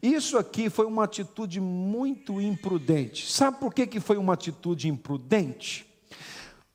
[0.04, 3.32] isso aqui foi uma atitude muito imprudente.
[3.32, 5.91] Sabe por que, que foi uma atitude imprudente?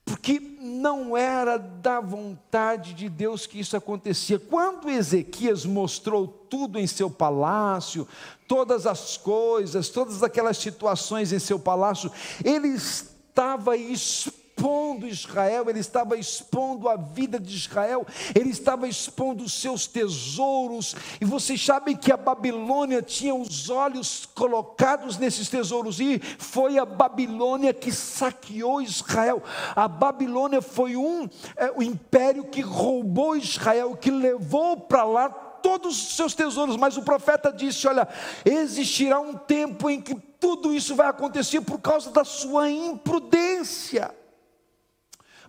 [0.07, 4.39] Porque não era da vontade de Deus que isso acontecia.
[4.39, 8.07] Quando Ezequias mostrou tudo em seu palácio,
[8.47, 12.11] todas as coisas, todas aquelas situações em seu palácio,
[12.45, 19.45] ele estava exposto expondo Israel, ele estava expondo a vida de Israel, ele estava expondo
[19.45, 26.01] os seus tesouros, e vocês sabem que a Babilônia tinha os olhos colocados nesses tesouros,
[26.01, 29.43] e foi a Babilônia que saqueou Israel.
[29.75, 36.01] A Babilônia foi um é, o império que roubou Israel, que levou para lá todos
[36.01, 38.09] os seus tesouros, mas o profeta disse: Olha,
[38.45, 44.15] existirá um tempo em que tudo isso vai acontecer por causa da sua imprudência.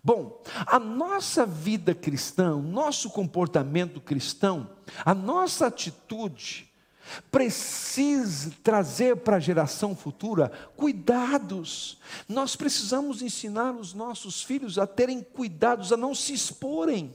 [0.08, 4.70] Bom, a nossa vida cristã, o nosso comportamento cristão,
[5.04, 6.72] a nossa atitude,
[7.30, 11.98] precisa trazer para a geração futura cuidados.
[12.26, 17.14] Nós precisamos ensinar os nossos filhos a terem cuidados, a não se exporem.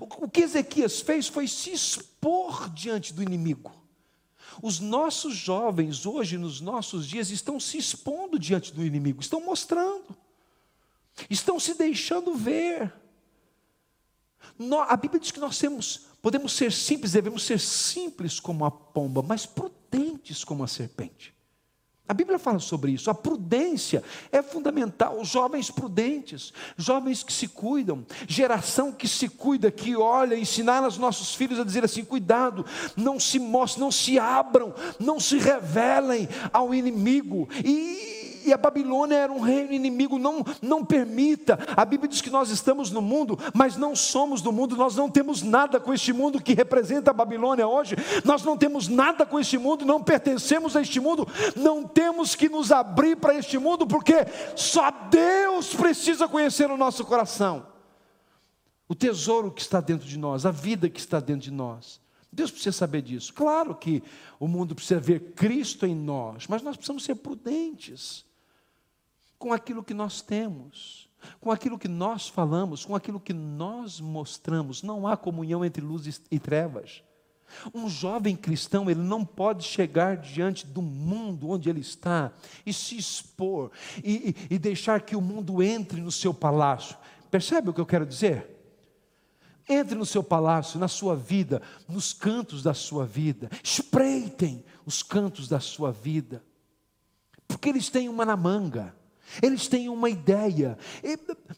[0.00, 3.70] O que Ezequias fez foi se expor diante do inimigo.
[4.62, 10.16] Os nossos jovens, hoje, nos nossos dias, estão se expondo diante do inimigo, estão mostrando
[11.28, 12.92] estão se deixando ver.
[14.88, 19.22] A Bíblia diz que nós temos, podemos ser simples, devemos ser simples como a pomba,
[19.22, 21.34] mas prudentes como a serpente.
[22.10, 23.08] A Bíblia fala sobre isso.
[23.08, 24.02] A prudência
[24.32, 25.24] é fundamental.
[25.24, 31.36] Jovens prudentes, jovens que se cuidam, geração que se cuida, que olha, ensinar aos nossos
[31.36, 36.74] filhos a dizer assim: cuidado, não se mostrem, não se abram, não se revelem ao
[36.74, 37.48] inimigo.
[37.64, 40.18] E e a Babilônia era um reino inimigo.
[40.18, 41.58] Não, não permita.
[41.76, 44.76] A Bíblia diz que nós estamos no mundo, mas não somos do mundo.
[44.76, 47.96] Nós não temos nada com este mundo que representa a Babilônia hoje.
[48.24, 51.26] Nós não temos nada com este mundo, não pertencemos a este mundo.
[51.56, 54.14] Não temos que nos abrir para este mundo, porque
[54.56, 57.66] só Deus precisa conhecer o nosso coração.
[58.88, 62.00] O tesouro que está dentro de nós, a vida que está dentro de nós.
[62.32, 63.34] Deus precisa saber disso.
[63.34, 64.02] Claro que
[64.38, 68.24] o mundo precisa ver Cristo em nós, mas nós precisamos ser prudentes
[69.40, 71.08] com aquilo que nós temos,
[71.40, 74.82] com aquilo que nós falamos, com aquilo que nós mostramos.
[74.82, 77.02] Não há comunhão entre luz e trevas.
[77.74, 82.32] Um jovem cristão, ele não pode chegar diante do mundo onde ele está
[82.64, 83.72] e se expor
[84.04, 86.96] e, e, e deixar que o mundo entre no seu palácio.
[87.30, 88.58] Percebe o que eu quero dizer?
[89.66, 93.48] Entre no seu palácio, na sua vida, nos cantos da sua vida.
[93.64, 96.44] Espreitem os cantos da sua vida.
[97.48, 98.99] Porque eles têm uma na manga.
[99.42, 100.76] Eles têm uma ideia.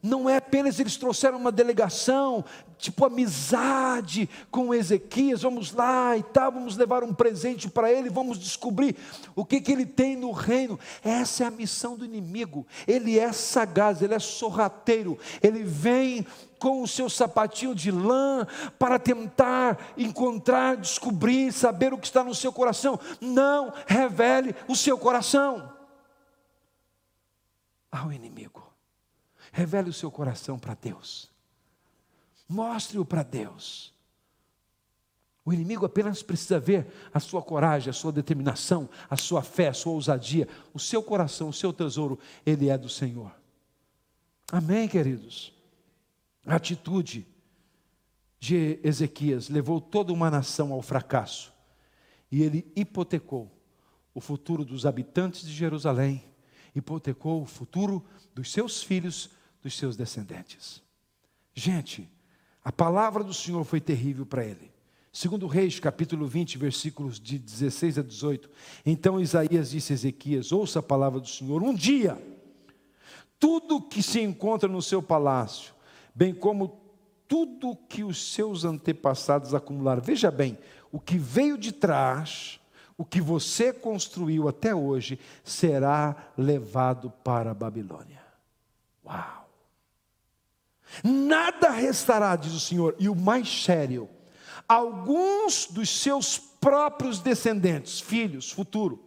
[0.03, 2.45] Não é apenas eles trouxeram uma delegação,
[2.79, 5.43] tipo amizade com Ezequias.
[5.43, 8.97] Vamos lá e tal, vamos levar um presente para ele, vamos descobrir
[9.35, 10.79] o que, que ele tem no reino.
[11.03, 12.67] Essa é a missão do inimigo.
[12.87, 15.19] Ele é sagaz, ele é sorrateiro.
[15.43, 16.27] Ele vem
[16.59, 18.47] com o seu sapatinho de lã
[18.79, 23.01] para tentar encontrar, descobrir, saber o que está no seu coração.
[23.21, 25.72] Não revele o seu coração
[27.93, 28.73] ao inimigo.
[29.53, 31.31] Revele o seu coração para Deus.
[32.49, 33.93] Mostre-o para Deus.
[35.45, 39.75] O inimigo apenas precisa ver a sua coragem, a sua determinação, a sua fé, a
[39.75, 40.49] sua ousadia.
[40.73, 43.33] O seu coração, o seu tesouro, ele é do Senhor.
[44.51, 45.53] Amém, queridos?
[46.47, 47.27] A atitude
[48.39, 51.53] de Ezequias levou toda uma nação ao fracasso
[52.31, 53.51] e ele hipotecou
[54.15, 56.25] o futuro dos habitantes de Jerusalém,
[56.75, 58.05] hipotecou o futuro
[58.35, 59.31] dos seus filhos,
[59.63, 60.83] dos seus descendentes.
[61.55, 62.11] Gente,
[62.65, 64.73] a palavra do Senhor foi terrível para ele.
[65.13, 68.49] Segundo Reis, capítulo 20, versículos de 16 a 18.
[68.87, 71.63] Então Isaías disse a Ezequias: Ouça a palavra do Senhor.
[71.63, 72.17] Um dia,
[73.39, 75.75] tudo que se encontra no seu palácio,
[76.15, 76.81] bem como
[77.29, 80.01] tudo que os seus antepassados acumularam.
[80.01, 80.57] Veja bem,
[80.91, 82.59] o que veio de trás,
[83.03, 88.23] o que você construiu até hoje, será levado para a Babilônia.
[89.05, 89.51] Uau!
[91.03, 94.09] Nada restará, diz o Senhor, e o mais sério,
[94.69, 99.05] alguns dos seus próprios descendentes, filhos, futuro,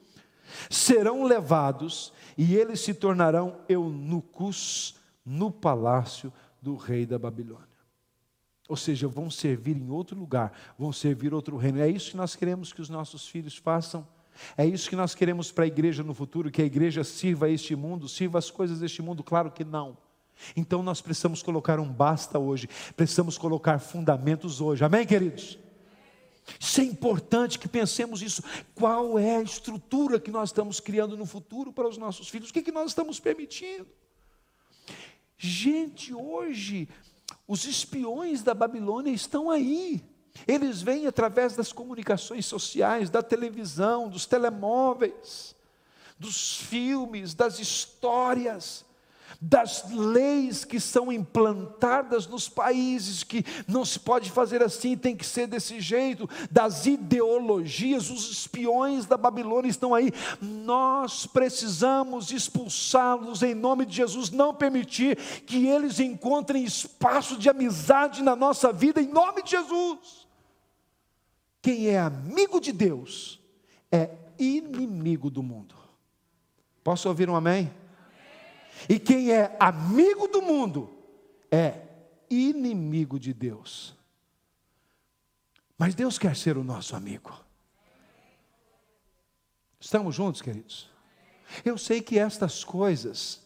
[0.69, 7.74] serão levados e eles se tornarão eunucos no palácio do rei da Babilônia.
[8.67, 11.79] Ou seja, vão servir em outro lugar, vão servir outro reino.
[11.79, 14.07] É isso que nós queremos que os nossos filhos façam.
[14.57, 17.49] É isso que nós queremos para a igreja no futuro, que a igreja sirva a
[17.49, 19.23] este mundo, sirva as coisas deste mundo?
[19.23, 19.97] Claro que não.
[20.55, 24.83] Então nós precisamos colocar um basta hoje, precisamos colocar fundamentos hoje.
[24.83, 25.57] Amém, queridos?
[26.59, 28.43] Isso é importante que pensemos isso.
[28.73, 32.49] Qual é a estrutura que nós estamos criando no futuro para os nossos filhos?
[32.49, 33.87] O que, que nós estamos permitindo?
[35.37, 36.87] Gente, hoje,
[37.47, 40.03] os espiões da Babilônia estão aí.
[40.47, 45.55] Eles vêm através das comunicações sociais, da televisão, dos telemóveis,
[46.19, 48.85] dos filmes, das histórias
[49.41, 55.25] das leis que são implantadas nos países, que não se pode fazer assim, tem que
[55.25, 60.11] ser desse jeito, das ideologias, os espiões da Babilônia estão aí.
[60.41, 68.23] Nós precisamos expulsá-los em nome de Jesus, não permitir que eles encontrem espaço de amizade
[68.23, 70.27] na nossa vida, em nome de Jesus.
[71.61, 73.39] Quem é amigo de Deus
[73.91, 75.75] é inimigo do mundo.
[76.83, 77.71] Posso ouvir um amém?
[78.89, 80.89] E quem é amigo do mundo
[81.51, 81.81] é
[82.29, 83.95] inimigo de Deus.
[85.77, 87.33] Mas Deus quer ser o nosso amigo.
[89.79, 90.89] Estamos juntos, queridos?
[91.63, 93.41] Eu sei que estas coisas,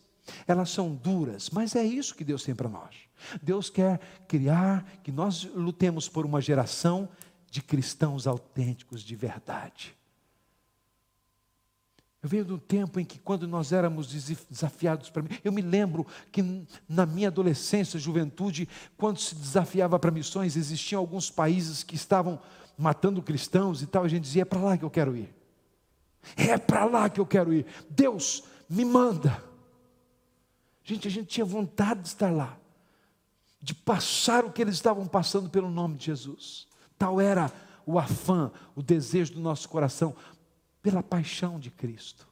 [0.47, 2.95] elas são duras, mas é isso que Deus tem para nós.
[3.41, 7.09] Deus quer criar que nós lutemos por uma geração
[7.49, 9.98] de cristãos autênticos de verdade.
[12.21, 15.61] Eu venho de um tempo em que, quando nós éramos desafiados para mim, eu me
[15.61, 21.95] lembro que na minha adolescência, juventude, quando se desafiava para missões, existiam alguns países que
[21.95, 22.39] estavam
[22.77, 25.33] matando cristãos e tal, a gente dizia: é para lá que eu quero ir,
[26.35, 29.41] é para lá que eu quero ir, Deus me manda.
[30.83, 32.57] Gente, a gente tinha vontade de estar lá,
[33.61, 36.67] de passar o que eles estavam passando pelo nome de Jesus,
[36.97, 37.49] tal era
[37.85, 40.15] o afã, o desejo do nosso coração
[40.81, 42.27] pela paixão de Cristo,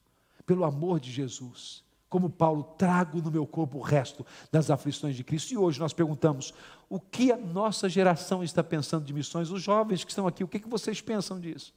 [0.45, 1.83] pelo amor de Jesus.
[2.09, 5.51] como Paulo, trago no meu corpo o resto das aflições de Cristo.
[5.51, 6.53] E hoje nós perguntamos:
[6.89, 9.51] o que a nossa geração está pensando de missões?
[9.51, 11.73] Os jovens que estão aqui, o que, que vocês pensam disso?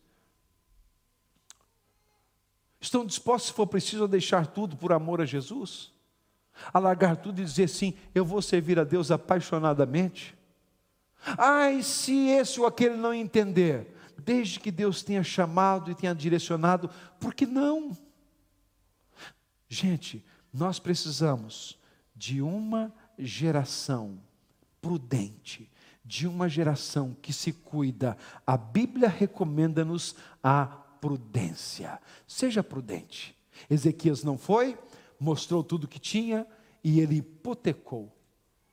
[2.81, 5.93] Estão dispostos, se for preciso, a deixar tudo por amor a Jesus?
[6.73, 10.37] A largar tudo e dizer sim, eu vou servir a Deus apaixonadamente?
[11.37, 16.91] Ai, se esse ou aquele não entender, desde que Deus tenha chamado e tenha direcionado,
[17.18, 17.97] por que não?
[19.68, 21.79] Gente, nós precisamos
[22.14, 24.21] de uma geração
[24.81, 25.71] prudente,
[26.05, 28.16] de uma geração que se cuida.
[28.47, 32.01] A Bíblia recomenda-nos a prudência.
[32.27, 33.37] Seja prudente.
[33.68, 34.79] Ezequias não foi,
[35.18, 36.47] mostrou tudo o que tinha
[36.83, 38.14] e ele hipotecou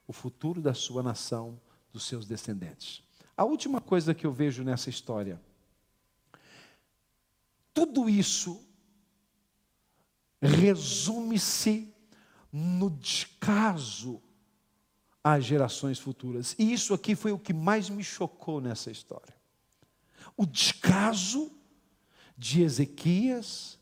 [0.08, 1.60] o futuro da sua nação,
[1.92, 3.07] dos seus descendentes.
[3.38, 5.40] A última coisa que eu vejo nessa história,
[7.72, 8.66] tudo isso
[10.42, 11.94] resume-se
[12.52, 14.20] no descaso
[15.24, 16.56] às gerações futuras.
[16.58, 19.36] E isso aqui foi o que mais me chocou nessa história.
[20.36, 21.52] O descaso
[22.36, 23.78] de Ezequias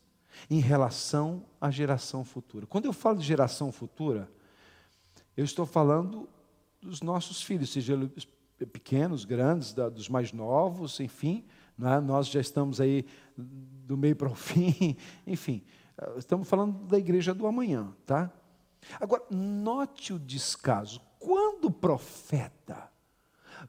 [0.50, 2.66] em relação à geração futura.
[2.66, 4.30] Quando eu falo de geração futura,
[5.36, 6.28] eu estou falando
[6.80, 8.10] dos nossos filhos, sejam
[8.72, 11.44] pequenos, grandes, dos mais novos, enfim,
[11.80, 12.00] é?
[12.00, 13.04] nós já estamos aí
[13.36, 14.96] do meio para o fim,
[15.26, 15.62] enfim,
[16.16, 18.32] estamos falando da igreja do amanhã, tá?
[19.00, 21.00] Agora, note o descaso.
[21.18, 22.90] Quando o profeta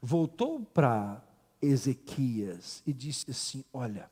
[0.00, 1.22] voltou para
[1.60, 4.08] Ezequias e disse assim: Olha,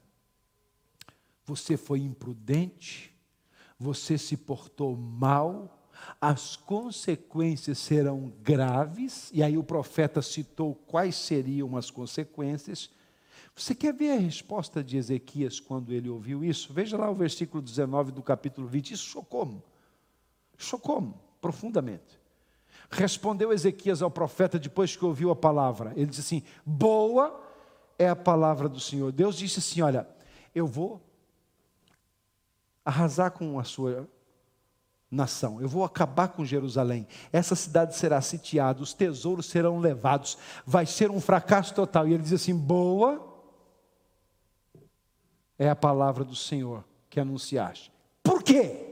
[1.45, 3.15] você foi imprudente,
[3.79, 5.76] você se portou mal,
[6.21, 12.91] as consequências serão graves, e aí o profeta citou quais seriam as consequências.
[13.55, 16.73] Você quer ver a resposta de Ezequias quando ele ouviu isso?
[16.73, 18.93] Veja lá o versículo 19 do capítulo 20.
[18.93, 19.63] Isso chocou-me.
[20.59, 22.21] Chocou-me profundamente.
[22.91, 25.93] Respondeu Ezequias ao profeta depois que ouviu a palavra.
[25.97, 27.43] Ele disse assim: Boa
[27.99, 29.11] é a palavra do Senhor.
[29.11, 30.07] Deus disse assim: Olha,
[30.55, 31.01] eu vou
[32.85, 34.09] arrasar com a sua
[35.17, 35.61] nação.
[35.61, 37.09] Eu vou acabar com Jerusalém.
[37.33, 40.39] Essa cidade será sitiada, os tesouros serão levados.
[40.65, 42.07] Vai ser um fracasso total.
[42.07, 43.35] E ele diz assim: Boa
[45.59, 47.91] é a palavra do Senhor que anunciaste.
[48.23, 48.85] Por quê?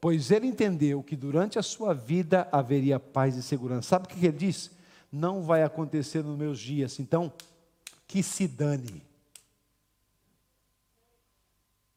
[0.00, 3.88] Pois ele entendeu que durante a sua vida haveria paz e segurança.
[3.88, 4.70] Sabe o que ele diz?
[5.10, 6.98] Não vai acontecer nos meus dias.
[6.98, 7.32] Então,
[8.06, 9.02] que se dane.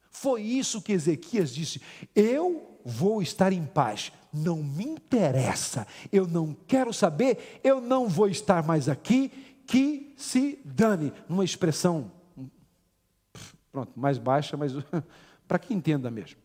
[0.09, 1.81] Foi isso que Ezequias disse:
[2.15, 4.11] Eu vou estar em paz.
[4.31, 9.31] Não me interessa, eu não quero saber, eu não vou estar mais aqui.
[9.67, 11.11] Que se dane.
[11.27, 12.11] Numa expressão
[13.75, 14.71] Pronto, mais baixa, mas
[15.45, 16.39] para que entenda mesmo.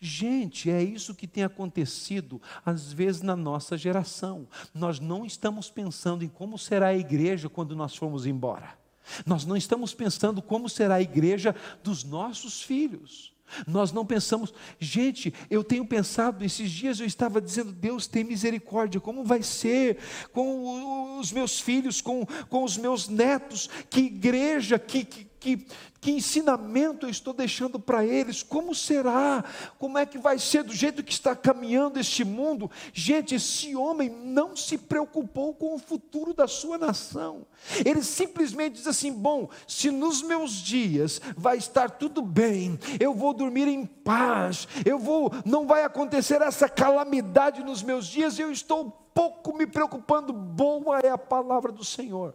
[0.00, 4.48] Gente, é isso que tem acontecido às vezes na nossa geração.
[4.74, 8.76] Nós não estamos pensando em como será a igreja quando nós formos embora.
[9.24, 13.32] Nós não estamos pensando como será a igreja dos nossos filhos.
[13.66, 19.00] Nós não pensamos, gente, eu tenho pensado, esses dias eu estava dizendo, Deus tem misericórdia,
[19.00, 19.98] como vai ser
[20.32, 25.66] com os meus filhos, com, com os meus netos, que igreja, que, que, que,
[26.00, 28.42] que ensinamento eu estou deixando para eles?
[28.42, 29.44] Como será?
[29.78, 32.70] Como é que vai ser do jeito que está caminhando este mundo?
[32.92, 37.44] Gente, esse homem não se preocupou com o futuro da sua nação.
[37.84, 43.34] Ele simplesmente diz assim: bom, se nos meus dias vai estar tudo bem, eu vou
[43.34, 48.90] dormir em paz, eu vou, não vai acontecer essa calamidade nos meus dias, eu estou
[49.12, 50.32] pouco me preocupando.
[50.32, 52.34] Boa é a palavra do Senhor.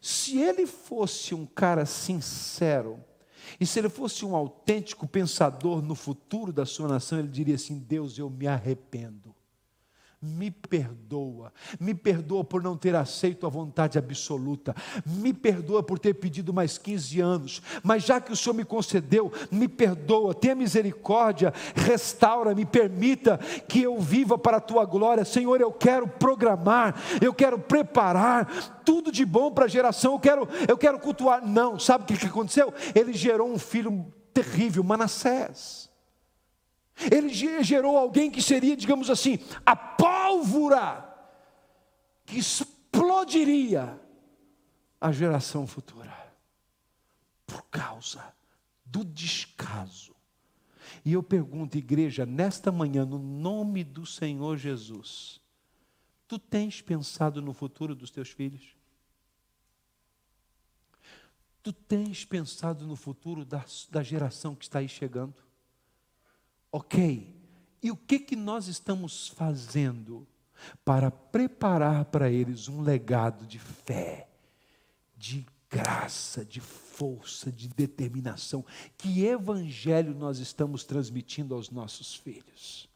[0.00, 2.98] Se ele fosse um cara sincero,
[3.58, 7.78] e se ele fosse um autêntico pensador no futuro da sua nação, ele diria assim:
[7.78, 9.34] Deus, eu me arrependo
[10.22, 14.74] me perdoa, me perdoa por não ter aceito a vontade absoluta,
[15.06, 19.32] me perdoa por ter pedido mais 15 anos, mas já que o Senhor me concedeu,
[19.50, 25.58] me perdoa, tenha misericórdia, restaura, me permita que eu viva para a tua glória, Senhor.
[25.60, 30.76] Eu quero programar, eu quero preparar tudo de bom para a geração, eu quero, eu
[30.76, 31.46] quero cultuar.
[31.46, 32.74] Não, sabe o que aconteceu?
[32.94, 35.89] Ele gerou um filho terrível, Manassés.
[37.10, 41.06] Ele gerou alguém que seria, digamos assim, a pólvora
[42.26, 43.98] que explodiria
[45.00, 46.14] a geração futura,
[47.46, 48.34] por causa
[48.84, 50.14] do descaso.
[51.04, 55.40] E eu pergunto, igreja, nesta manhã, no nome do Senhor Jesus,
[56.28, 58.76] tu tens pensado no futuro dos teus filhos?
[61.62, 65.49] Tu tens pensado no futuro da, da geração que está aí chegando?
[66.72, 67.34] Ok,
[67.82, 70.26] E o que, que nós estamos fazendo
[70.84, 74.28] para preparar para eles um legado de fé,
[75.16, 78.64] de graça, de força, de determinação?
[78.98, 82.88] Que evangelho nós estamos transmitindo aos nossos filhos?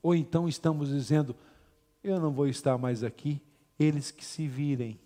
[0.00, 1.34] Ou então estamos dizendo,
[2.04, 3.42] eu não vou estar mais aqui,
[3.76, 5.00] eles que se virem.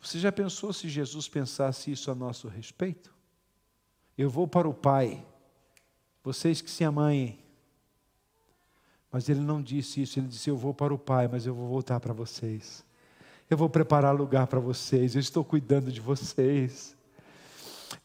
[0.00, 3.14] Você já pensou se Jesus pensasse isso a nosso respeito?
[4.16, 5.24] Eu vou para o Pai,
[6.22, 7.38] vocês que se amanhem.
[9.10, 11.68] Mas ele não disse isso, ele disse: Eu vou para o Pai, mas eu vou
[11.68, 12.84] voltar para vocês.
[13.48, 16.96] Eu vou preparar lugar para vocês, eu estou cuidando de vocês.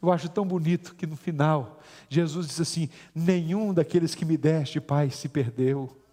[0.00, 4.80] Eu acho tão bonito que no final, Jesus diz assim: Nenhum daqueles que me deste,
[4.80, 6.03] Pai, se perdeu.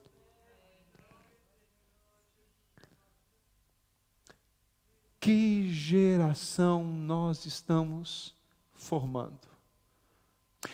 [5.21, 8.35] Que geração nós estamos
[8.73, 9.37] formando?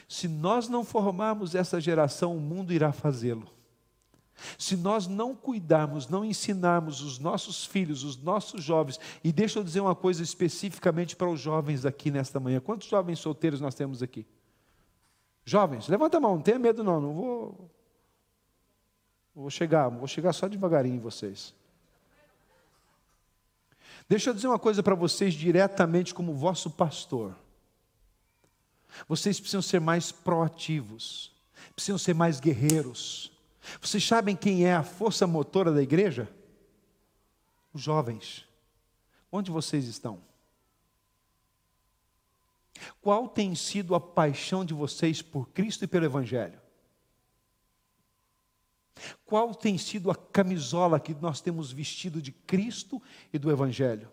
[0.07, 3.45] Se nós não formarmos essa geração, o mundo irá fazê-lo.
[4.57, 9.63] Se nós não cuidarmos, não ensinarmos os nossos filhos, os nossos jovens, e deixa eu
[9.65, 12.61] dizer uma coisa especificamente para os jovens aqui nesta manhã.
[12.61, 14.25] Quantos jovens solteiros nós temos aqui?
[15.43, 17.71] Jovens, levanta a mão, não tenha medo não, não vou
[19.35, 21.53] vou chegar, vou chegar só devagarinho em vocês.
[24.09, 27.35] Deixa eu dizer uma coisa para vocês diretamente como vosso pastor.
[29.07, 31.35] Vocês precisam ser mais proativos,
[31.75, 33.31] precisam ser mais guerreiros.
[33.81, 36.29] Vocês sabem quem é a força motora da igreja?
[37.73, 38.45] Os jovens.
[39.29, 40.21] Onde vocês estão?
[43.01, 46.59] Qual tem sido a paixão de vocês por Cristo e pelo Evangelho?
[49.25, 54.09] Qual tem sido a camisola que nós temos vestido de Cristo e do Evangelho?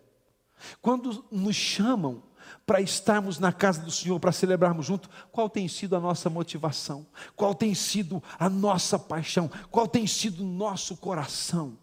[0.80, 2.22] Quando nos chamam
[2.66, 7.06] para estarmos na casa do Senhor, para celebrarmos junto, qual tem sido a nossa motivação?
[7.34, 9.50] Qual tem sido a nossa paixão?
[9.70, 11.78] Qual tem sido o nosso coração?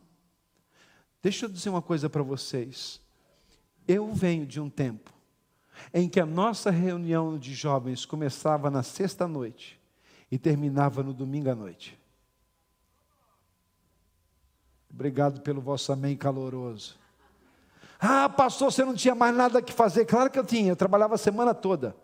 [1.22, 3.00] Deixa eu dizer uma coisa para vocês.
[3.88, 5.12] Eu venho de um tempo
[5.94, 9.80] em que a nossa reunião de jovens começava na sexta noite
[10.32, 12.01] e terminava no domingo à noite.
[14.94, 17.00] Obrigado pelo vosso amém caloroso.
[18.00, 20.06] Ah, pastor, você não tinha mais nada que fazer.
[20.06, 21.96] Claro que eu tinha, eu trabalhava a semana toda.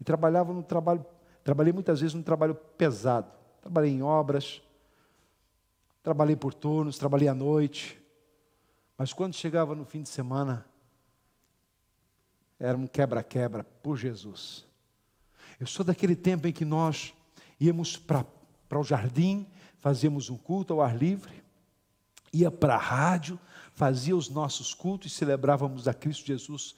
[0.00, 1.04] E trabalhava no trabalho,
[1.42, 3.32] trabalhei muitas vezes num trabalho pesado.
[3.60, 4.62] Trabalhei em obras,
[6.02, 8.00] trabalhei por turnos, trabalhei à noite.
[8.96, 10.64] Mas quando chegava no fim de semana,
[12.58, 14.66] era um quebra-quebra por Jesus.
[15.58, 17.14] Eu sou daquele tempo em que nós
[17.58, 18.24] íamos para
[18.74, 19.46] o jardim,
[19.80, 21.42] fazíamos um culto ao ar livre,
[22.32, 23.38] ia para a rádio,
[23.74, 26.74] fazia os nossos cultos e celebrávamos a Cristo Jesus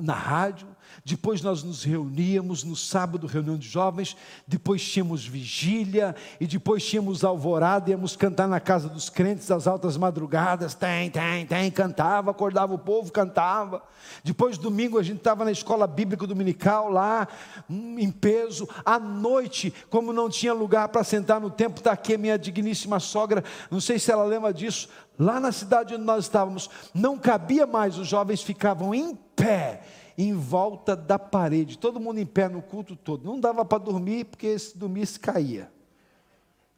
[0.00, 0.68] na rádio,
[1.04, 7.24] depois nós nos reuníamos no sábado, reunião de jovens, depois tínhamos vigília, e depois tínhamos
[7.24, 12.74] alvorada, íamos cantar na casa dos crentes às altas madrugadas, tem, tem, tem, cantava, acordava
[12.74, 13.82] o povo, cantava.
[14.22, 17.26] Depois domingo a gente estava na escola bíblica dominical lá,
[17.68, 18.68] hum, em peso.
[18.84, 23.00] À noite, como não tinha lugar para sentar no templo, está aqui a minha digníssima
[23.00, 24.88] sogra, não sei se ela lembra disso,
[25.18, 29.82] lá na cidade onde nós estávamos, não cabia mais, os jovens ficavam em pé,
[30.16, 33.24] em volta da parede, todo mundo em pé no culto todo.
[33.24, 35.70] Não dava para dormir, porque se dormisse caía.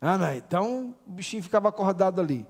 [0.01, 2.47] Ah, não, então o bichinho ficava acordado ali.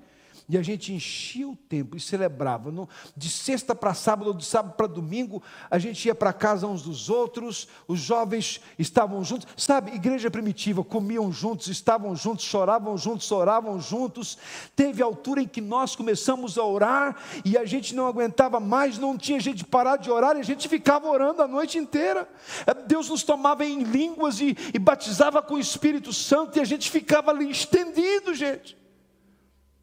[0.48, 2.70] E a gente enchia o tempo e celebrava.
[2.70, 6.82] No, de sexta para sábado, de sábado para domingo, a gente ia para casa uns
[6.82, 9.46] dos outros, os jovens estavam juntos.
[9.56, 14.36] Sabe, igreja primitiva, comiam juntos, estavam juntos, choravam juntos, oravam juntos.
[14.74, 19.16] Teve altura em que nós começamos a orar e a gente não aguentava mais, não
[19.16, 22.28] tinha jeito de parar de orar e a gente ficava orando a noite inteira.
[22.66, 26.64] É, Deus nos tomava em línguas e, e batizava com o Espírito Santo e a
[26.64, 28.81] gente ficava ali estendido, gente.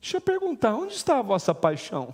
[0.02, 2.14] Deixa eu perguntar: onde está a vossa paixão?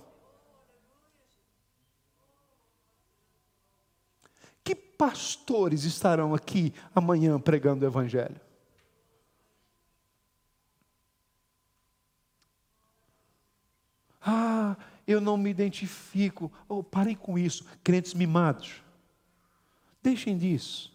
[4.64, 8.40] Que pastores estarão aqui amanhã pregando o Evangelho?
[14.20, 14.76] Ah,
[15.06, 16.50] eu não me identifico.
[16.68, 18.82] Oh, parem com isso, crentes mimados.
[20.02, 20.92] Deixem disso.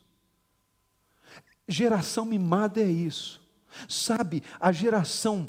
[1.66, 3.40] Geração mimada é isso.
[3.88, 5.46] Sabe, a geração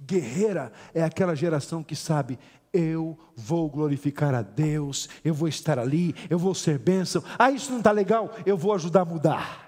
[0.00, 2.38] Guerreira é aquela geração que sabe,
[2.72, 7.22] eu vou glorificar a Deus, eu vou estar ali, eu vou ser bênção.
[7.38, 8.30] Ah, isso não está legal?
[8.44, 9.66] Eu vou ajudar a mudar.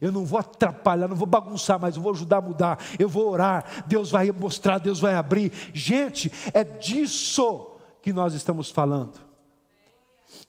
[0.00, 2.78] Eu não vou atrapalhar, não vou bagunçar, mas eu vou ajudar a mudar.
[2.98, 5.52] Eu vou orar, Deus vai mostrar, Deus vai abrir.
[5.72, 9.18] Gente, é disso que nós estamos falando.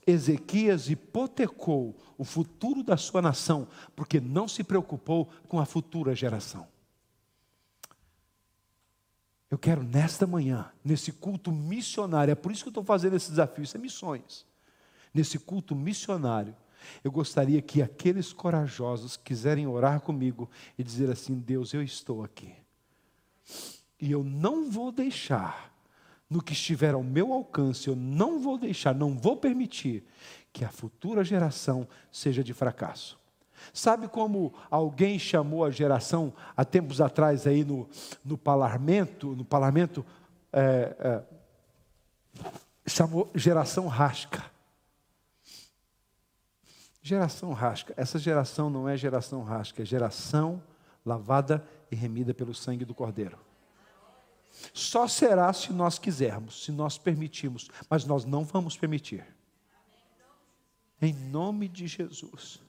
[0.06, 3.66] Ezequias hipotecou o futuro da sua nação,
[3.96, 6.66] porque não se preocupou com a futura geração.
[9.50, 13.30] Eu quero nesta manhã, nesse culto missionário, é por isso que eu estou fazendo esse
[13.30, 14.46] desafio, isso é missões.
[15.12, 16.54] Nesse culto missionário,
[17.02, 22.52] eu gostaria que aqueles corajosos quiserem orar comigo e dizer assim: Deus, eu estou aqui.
[24.00, 25.74] E eu não vou deixar,
[26.28, 30.04] no que estiver ao meu alcance, eu não vou deixar, não vou permitir
[30.52, 33.17] que a futura geração seja de fracasso.
[33.72, 37.88] Sabe como alguém chamou a geração há tempos atrás aí no,
[38.24, 40.04] no parlamento, no parlamento
[40.52, 41.22] é, é,
[42.86, 44.44] chamou geração rasca.
[47.02, 47.94] Geração rasca.
[47.96, 50.62] Essa geração não é geração rasca, é geração
[51.04, 53.38] lavada e remida pelo sangue do Cordeiro.
[54.74, 59.24] Só será se nós quisermos, se nós permitirmos, mas nós não vamos permitir.
[61.00, 62.60] Em nome de Jesus.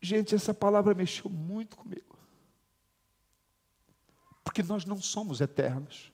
[0.00, 2.18] Gente, essa palavra mexeu muito comigo.
[4.42, 6.10] Porque nós não somos eternos.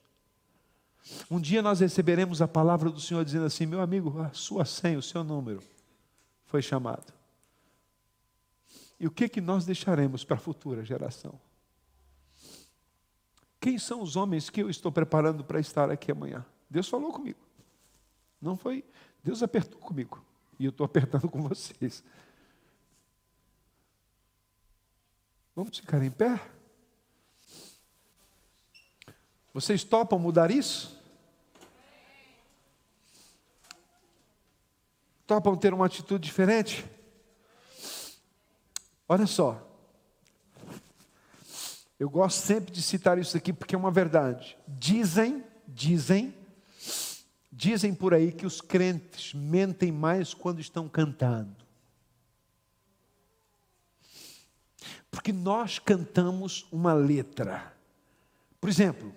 [1.31, 4.99] Um dia nós receberemos a palavra do Senhor dizendo assim: meu amigo, a sua senha,
[4.99, 5.63] o seu número
[6.45, 7.13] foi chamado.
[8.99, 11.39] E o que que nós deixaremos para a futura geração?
[13.59, 16.45] Quem são os homens que eu estou preparando para estar aqui amanhã?
[16.69, 17.39] Deus falou comigo.
[18.41, 18.83] Não foi,
[19.23, 20.23] Deus apertou comigo.
[20.59, 22.03] E eu estou apertando com vocês.
[25.57, 26.39] Vamos ficar em pé?
[29.51, 31.01] Vocês topam mudar isso?
[35.25, 36.85] Topam ter uma atitude diferente?
[39.09, 39.67] Olha só.
[41.99, 44.55] Eu gosto sempre de citar isso aqui porque é uma verdade.
[44.67, 46.35] Dizem, dizem,
[47.51, 51.66] dizem por aí que os crentes mentem mais quando estão cantando.
[55.17, 57.73] Porque nós cantamos uma letra.
[58.61, 59.11] Por exemplo,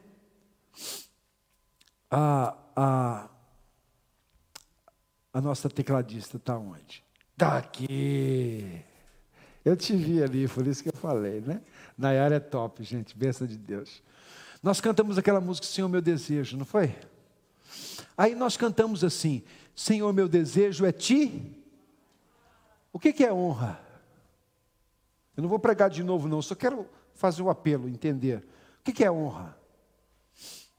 [2.11, 3.29] a, a,
[5.31, 7.05] a nossa tecladista está onde?
[7.33, 8.83] Está aqui.
[9.63, 11.61] Eu te vi ali, por isso que eu falei, né?
[11.99, 14.03] Nayara é top, gente, benção de Deus.
[14.63, 16.97] Nós cantamos aquela música Senhor meu desejo, não foi?
[18.17, 19.43] Aí nós cantamos assim:
[19.77, 21.63] Senhor meu desejo é ti.
[22.91, 23.90] O que, que é honra?
[25.37, 28.47] Eu não vou pregar de novo, não, só quero fazer um apelo, entender.
[28.81, 29.57] O que é honra?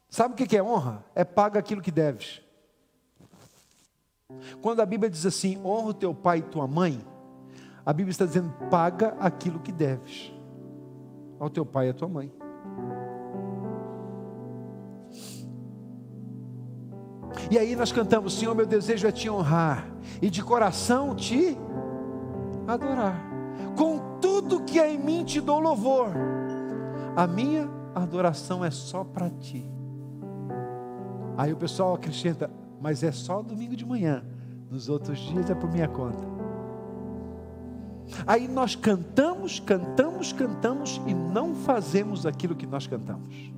[0.09, 1.05] Sabe o que é honra?
[1.15, 2.41] É paga aquilo que deves.
[4.61, 7.05] Quando a Bíblia diz assim, honra o teu pai e tua mãe,
[7.85, 10.31] a Bíblia está dizendo, paga aquilo que deves
[11.39, 12.31] ao teu pai e à tua mãe.
[17.49, 19.89] E aí nós cantamos, Senhor, meu desejo é te honrar
[20.21, 21.57] e de coração te
[22.67, 23.21] adorar
[23.75, 26.09] com tudo que é em mim te dou louvor.
[27.15, 29.69] A minha adoração é só para ti.
[31.37, 32.49] Aí o pessoal acrescenta,
[32.79, 34.23] mas é só domingo de manhã,
[34.69, 36.29] nos outros dias é por minha conta.
[38.27, 43.51] Aí nós cantamos, cantamos, cantamos e não fazemos aquilo que nós cantamos.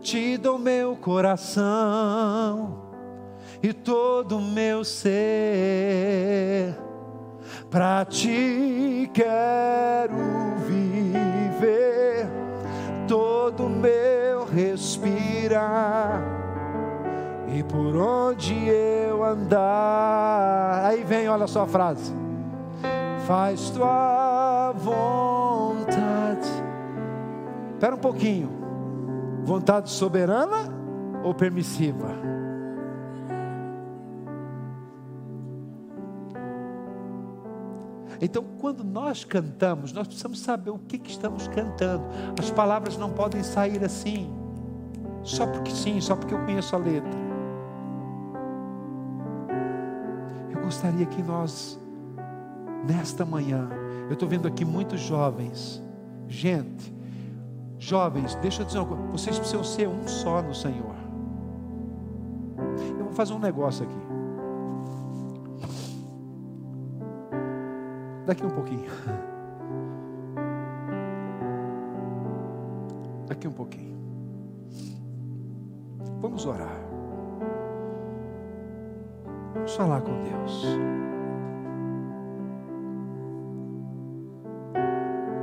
[0.00, 2.82] Te dou meu coração
[3.62, 6.76] e todo o meu ser
[7.70, 10.16] para ti quero
[10.66, 12.26] viver
[13.08, 16.22] todo meu respirar
[17.48, 20.84] e por onde eu andar.
[20.84, 22.12] Aí vem, olha só a frase.
[23.26, 26.48] Faz tua vontade.
[27.72, 28.50] Espera um pouquinho.
[29.44, 30.72] Vontade soberana
[31.22, 32.35] ou permissiva?
[38.20, 42.04] Então, quando nós cantamos, nós precisamos saber o que, que estamos cantando.
[42.38, 44.30] As palavras não podem sair assim,
[45.22, 47.26] só porque sim, só porque eu conheço a letra.
[50.50, 51.78] Eu gostaria que nós,
[52.88, 53.68] nesta manhã,
[54.08, 55.82] eu estou vendo aqui muitos jovens,
[56.28, 56.94] gente,
[57.78, 60.94] jovens, deixa eu dizer uma coisa, vocês precisam ser um só no Senhor.
[62.98, 64.15] Eu vou fazer um negócio aqui.
[68.26, 68.90] Daqui um pouquinho.
[73.28, 73.96] Daqui um pouquinho.
[76.20, 76.76] Vamos orar.
[79.54, 80.66] Vamos falar com Deus.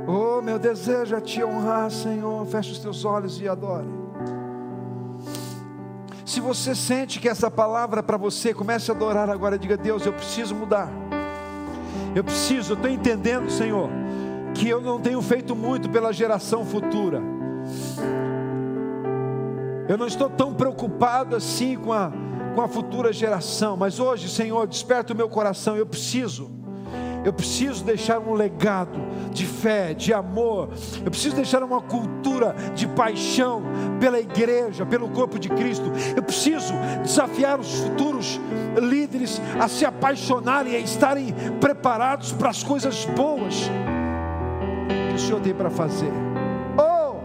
[0.06, 2.44] Oh, meu desejo é te honrar, Senhor.
[2.46, 3.88] Feche os teus olhos e adore.
[6.26, 9.58] Se você sente que essa palavra é para você, comece a adorar agora.
[9.58, 11.03] Diga, Deus, eu preciso mudar.
[12.14, 13.90] Eu preciso, eu estou entendendo, Senhor,
[14.54, 17.20] que eu não tenho feito muito pela geração futura.
[19.88, 22.12] Eu não estou tão preocupado assim com a,
[22.54, 25.76] com a futura geração, mas hoje, Senhor, desperta o meu coração.
[25.76, 26.50] Eu preciso
[27.24, 29.00] eu preciso deixar um legado
[29.32, 30.68] de fé, de amor.
[31.04, 33.62] Eu preciso deixar uma cultura de paixão
[33.98, 35.90] pela igreja, pelo corpo de Cristo.
[36.14, 38.38] Eu preciso desafiar os futuros
[38.80, 43.70] líderes a se apaixonarem, a estarem preparados para as coisas boas
[45.08, 46.12] que o Senhor tem para fazer.
[46.76, 47.16] Oh!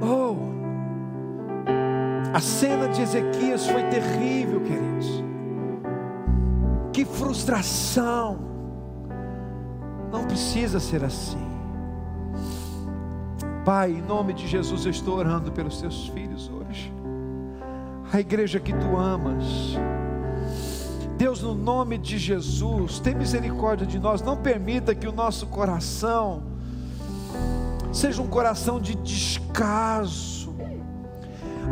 [0.00, 0.36] Oh!
[2.32, 5.33] A cena de Ezequias foi terrível, queridos.
[6.94, 8.38] Que frustração.
[10.12, 11.44] Não precisa ser assim.
[13.64, 16.94] Pai, em nome de Jesus, eu estou orando pelos teus filhos hoje.
[18.12, 19.44] A igreja que tu amas.
[21.18, 24.22] Deus, no nome de Jesus, tem misericórdia de nós.
[24.22, 26.44] Não permita que o nosso coração
[27.92, 30.54] seja um coração de descaso.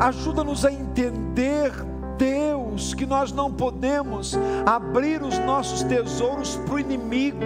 [0.00, 1.91] Ajuda-nos a entender
[2.22, 7.40] Deus, que nós não podemos abrir os nossos tesouros para o inimigo.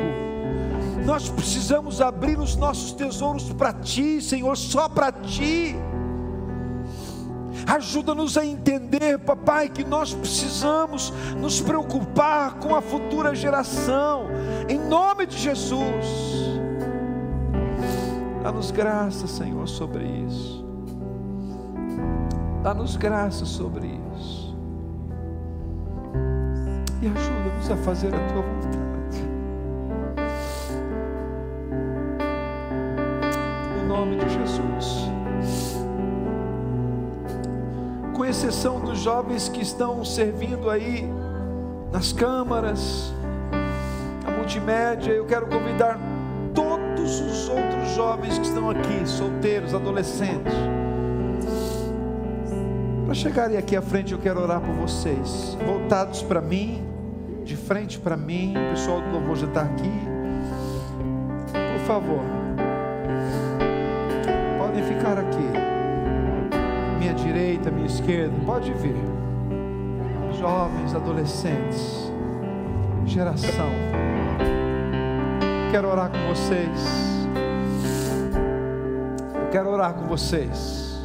[1.07, 5.75] Nós precisamos abrir os nossos tesouros para Ti, Senhor, só para Ti.
[7.67, 14.27] Ajuda-nos a entender, papai, que nós precisamos nos preocupar com a futura geração,
[14.69, 16.07] em nome de Jesus.
[18.43, 20.67] Dá-nos graça, Senhor, sobre isso.
[22.63, 24.06] Dá-nos graça sobre isso
[27.07, 28.79] e ajuda-nos a fazer a tua vontade.
[33.77, 35.07] No nome de Jesus.
[38.13, 41.09] Com exceção dos jovens que estão servindo aí
[41.93, 43.13] nas câmaras,
[44.27, 45.99] a multimédia, eu quero convidar
[46.55, 50.55] todos os outros jovens que estão aqui, solteiros, adolescentes
[53.07, 56.96] para chegarem aqui à frente, eu quero orar por vocês, voltados para mim,
[57.47, 58.55] de frente para mim.
[58.57, 59.91] O pessoal do louvor já está aqui.
[61.53, 62.21] Por favor,
[64.59, 65.47] podem ficar aqui.
[66.99, 68.97] Minha direita, minha esquerda, pode vir.
[70.39, 72.13] Jovens, adolescentes,
[73.07, 73.71] geração.
[75.71, 77.07] Quero orar com vocês.
[79.53, 81.01] quero orar com vocês.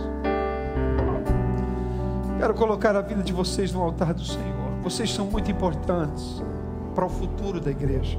[2.39, 4.60] Quero colocar a vida de vocês no altar do Senhor.
[4.81, 6.41] Vocês são muito importantes
[6.95, 8.17] para o futuro da igreja.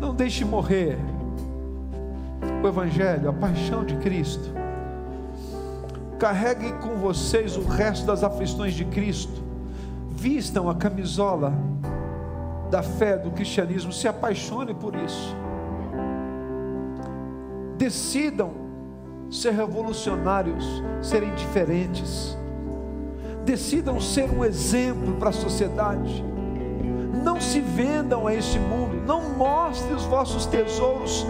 [0.00, 0.98] Não deixe morrer
[2.62, 4.52] o Evangelho, a paixão de Cristo.
[6.18, 9.42] Carreguem com vocês o resto das aflições de Cristo.
[10.10, 11.52] Vistam a camisola
[12.70, 13.92] da fé do cristianismo.
[13.92, 15.36] Se apaixone por isso.
[17.76, 18.52] Decidam
[19.30, 20.64] ser revolucionários,
[21.00, 22.38] serem diferentes.
[23.44, 26.24] Decidam ser um exemplo para a sociedade.
[27.22, 29.02] Não se vendam a este mundo.
[29.06, 31.26] Não mostrem os vossos tesouros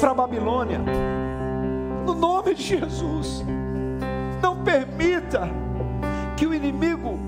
[0.00, 0.80] para a Babilônia.
[2.04, 3.44] No nome de Jesus.
[4.42, 5.48] Não permita
[6.36, 7.18] que o inimigo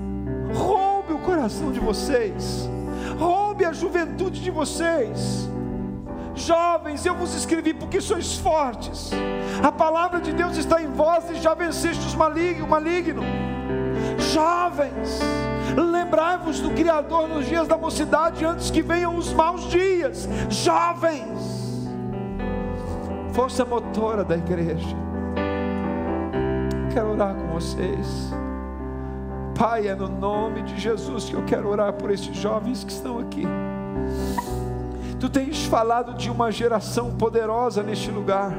[0.53, 2.69] roube o coração de vocês,
[3.17, 5.49] roube a juventude de vocês
[6.39, 9.11] Jovens, eu vos escrevi porque sois fortes.
[9.61, 13.21] A palavra de Deus está em vós e já venceste os maligno, maligno.
[14.33, 15.19] Jovens,
[15.75, 20.27] lembrai-vos do Criador nos dias da mocidade, antes que venham os maus dias.
[20.49, 21.89] Jovens,
[23.33, 24.95] força motora da igreja.
[26.93, 28.31] Quero orar com vocês.
[29.57, 33.19] Pai, é no nome de Jesus que eu quero orar por esses jovens que estão
[33.19, 33.45] aqui.
[35.19, 38.53] Tu tens falado de uma geração poderosa neste lugar.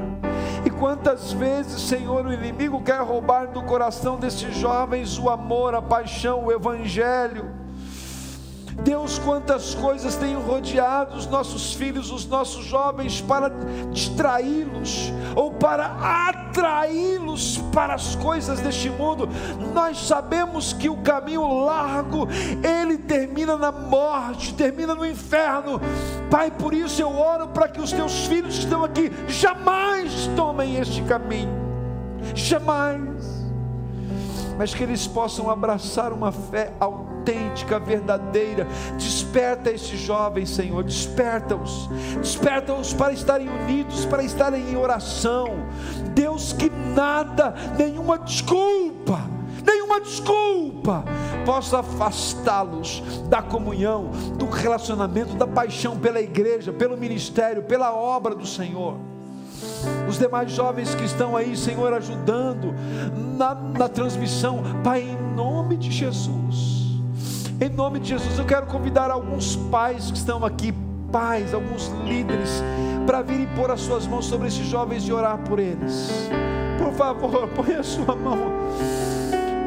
[0.63, 5.81] E quantas vezes, Senhor, o inimigo quer roubar do coração desses jovens o amor, a
[5.81, 7.60] paixão, o evangelho
[8.83, 13.51] Deus, quantas coisas têm rodeado os nossos filhos, os nossos jovens, para
[13.91, 15.85] distraí-los ou para
[16.29, 19.27] atraí-los para as coisas deste mundo.
[19.73, 22.27] Nós sabemos que o caminho largo,
[22.63, 25.79] ele termina na morte, termina no inferno.
[26.29, 30.77] Pai, por isso eu oro para que os teus filhos que estão aqui jamais tomem
[30.77, 31.51] este caminho.
[32.33, 33.41] Jamais.
[34.57, 38.67] Mas que eles possam abraçar uma fé autêntica autêntica, verdadeira.
[38.97, 41.87] Desperta estes jovens, Senhor, desperta-os,
[42.19, 45.47] desperta-os para estarem unidos, para estarem em oração.
[46.13, 49.21] Deus, que nada, nenhuma desculpa,
[49.65, 51.05] nenhuma desculpa
[51.45, 58.45] possa afastá-los da comunhão, do relacionamento, da paixão pela igreja, pelo ministério, pela obra do
[58.45, 58.97] Senhor.
[60.09, 62.73] Os demais jovens que estão aí, Senhor, ajudando
[63.37, 66.80] na, na transmissão, Pai, em nome de Jesus.
[67.61, 70.73] Em nome de Jesus, eu quero convidar alguns pais que estão aqui,
[71.11, 72.49] pais, alguns líderes,
[73.05, 76.27] para virem pôr as suas mãos sobre esses jovens e orar por eles.
[76.79, 78.39] Por favor, põe a sua mão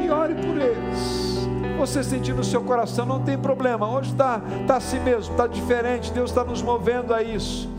[0.05, 1.47] e ore por eles.
[1.79, 3.89] Você sentir no seu coração, não tem problema.
[3.89, 6.13] Hoje está tá assim mesmo, está diferente.
[6.13, 7.71] Deus está nos movendo a isso.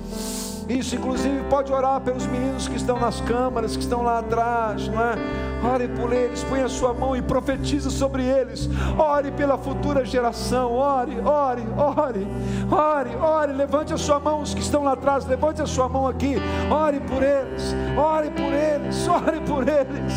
[0.68, 5.02] Isso, inclusive, pode orar pelos meninos que estão nas câmaras, que estão lá atrás, não
[5.02, 5.16] é?
[5.64, 8.70] Ore por eles, põe a sua mão e profetize sobre eles.
[8.98, 10.74] Ore pela futura geração.
[10.74, 12.28] Ore, ore, ore,
[12.72, 13.54] ore, ore.
[13.54, 16.38] Levante a sua mão, os que estão lá atrás, levante a sua mão aqui.
[16.70, 20.14] Ore por eles, ore por eles, ore por eles.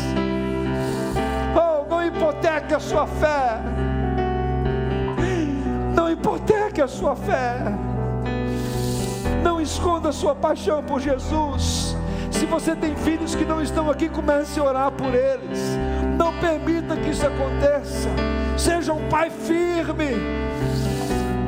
[1.55, 3.59] Oh, não hipoteque a sua fé.
[5.95, 7.89] Não hipoteque a sua fé.
[9.43, 11.95] Não esconda sua paixão por Jesus.
[12.31, 15.59] Se você tem filhos que não estão aqui, comece a orar por eles.
[16.17, 18.09] Não permita que isso aconteça.
[18.57, 20.15] Seja um pai firme.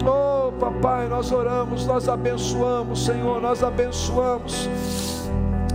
[0.06, 4.70] Oh, papai, nós oramos, nós abençoamos, Senhor, nós abençoamos.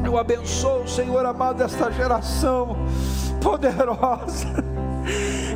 [0.04, 2.76] Eu abençoo, Senhor amado, esta geração
[3.40, 4.65] poderosa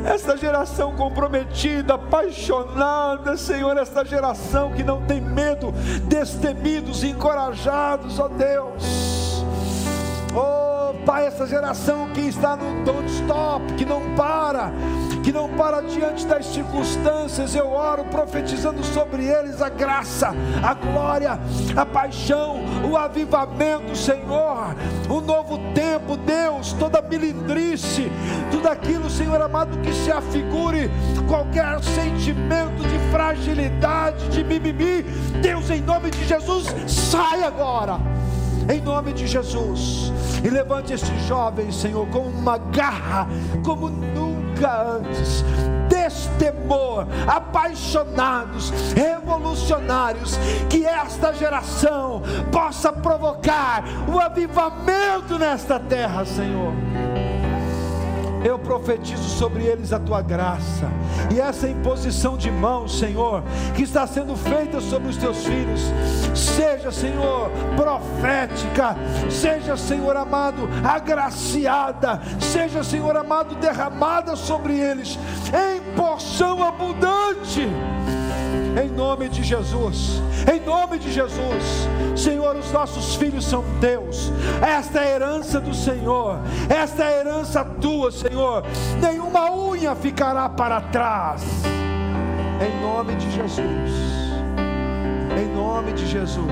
[0.05, 5.71] esta geração comprometida, apaixonada, Senhor, esta geração que não tem medo,
[6.03, 9.43] destemidos, encorajados, ó Deus.
[10.35, 14.71] Oh, Pai, essa geração que está no don't stop, que não para,
[15.23, 21.39] que não para diante das circunstâncias, eu oro profetizando sobre eles a graça, a glória,
[21.75, 22.59] a paixão,
[22.89, 24.75] o avivamento, Senhor,
[25.09, 28.11] o novo tempo, Deus, toda milindrice,
[28.49, 30.89] tudo aquilo, Senhor amado, que se afigure
[31.27, 35.03] qualquer sentimento de fragilidade, de mimimi,
[35.41, 37.99] Deus, em nome de Jesus, sai agora
[38.69, 40.11] em nome de Jesus.
[40.43, 43.27] E levante estes jovens, Senhor, com uma garra
[43.63, 43.89] como
[44.61, 45.43] nunca antes.
[45.89, 50.37] Destemor, apaixonados, revolucionários,
[50.69, 56.90] que esta geração possa provocar o avivamento nesta terra, Senhor
[58.43, 60.89] eu profetizo sobre eles a tua graça,
[61.33, 63.43] e essa imposição de mãos, Senhor,
[63.75, 65.81] que está sendo feita sobre os teus filhos,
[66.33, 68.95] seja, Senhor, profética,
[69.29, 75.17] seja, Senhor amado, agraciada, seja, Senhor amado, derramada sobre eles
[75.47, 77.67] em porção abundante
[78.79, 84.99] em nome de Jesus, em nome de Jesus, Senhor, os nossos filhos são teus, esta
[84.99, 88.63] é a herança do Senhor, esta é a herança tua, Senhor,
[89.01, 91.43] nenhuma unha ficará para trás,
[92.61, 93.91] em nome de Jesus,
[95.37, 96.45] em nome de Jesus,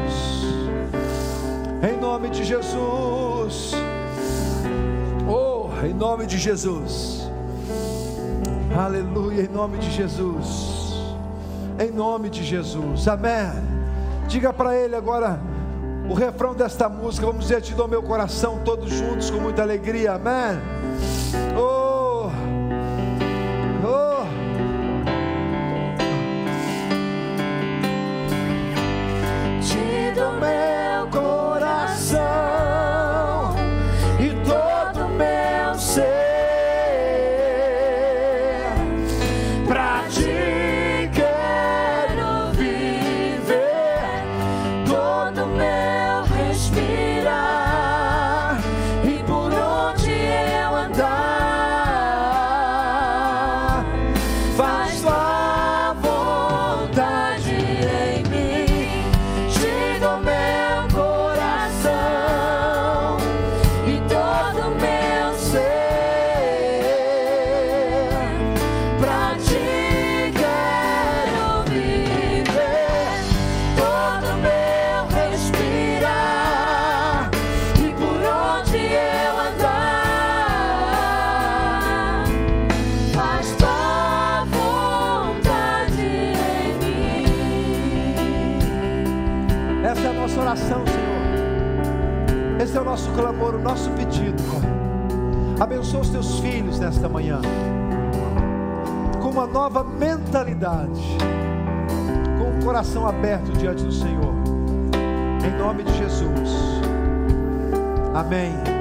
[1.82, 3.74] em nome de Jesus,
[5.28, 7.30] oh, em nome de Jesus,
[8.78, 10.69] aleluia, em nome de Jesus
[11.80, 13.08] em nome de Jesus.
[13.08, 13.52] Amém.
[14.28, 15.40] Diga para ele agora
[16.10, 17.26] o refrão desta música.
[17.26, 20.14] Vamos dizer: Te dou meu coração, todos juntos, com muita alegria.
[20.14, 20.60] Amém.
[21.58, 21.69] Oh,
[96.90, 97.40] nesta manhã.
[99.22, 101.18] Com uma nova mentalidade,
[102.40, 104.34] com o coração aberto diante do Senhor.
[105.46, 106.50] Em nome de Jesus.
[108.16, 108.79] Amém.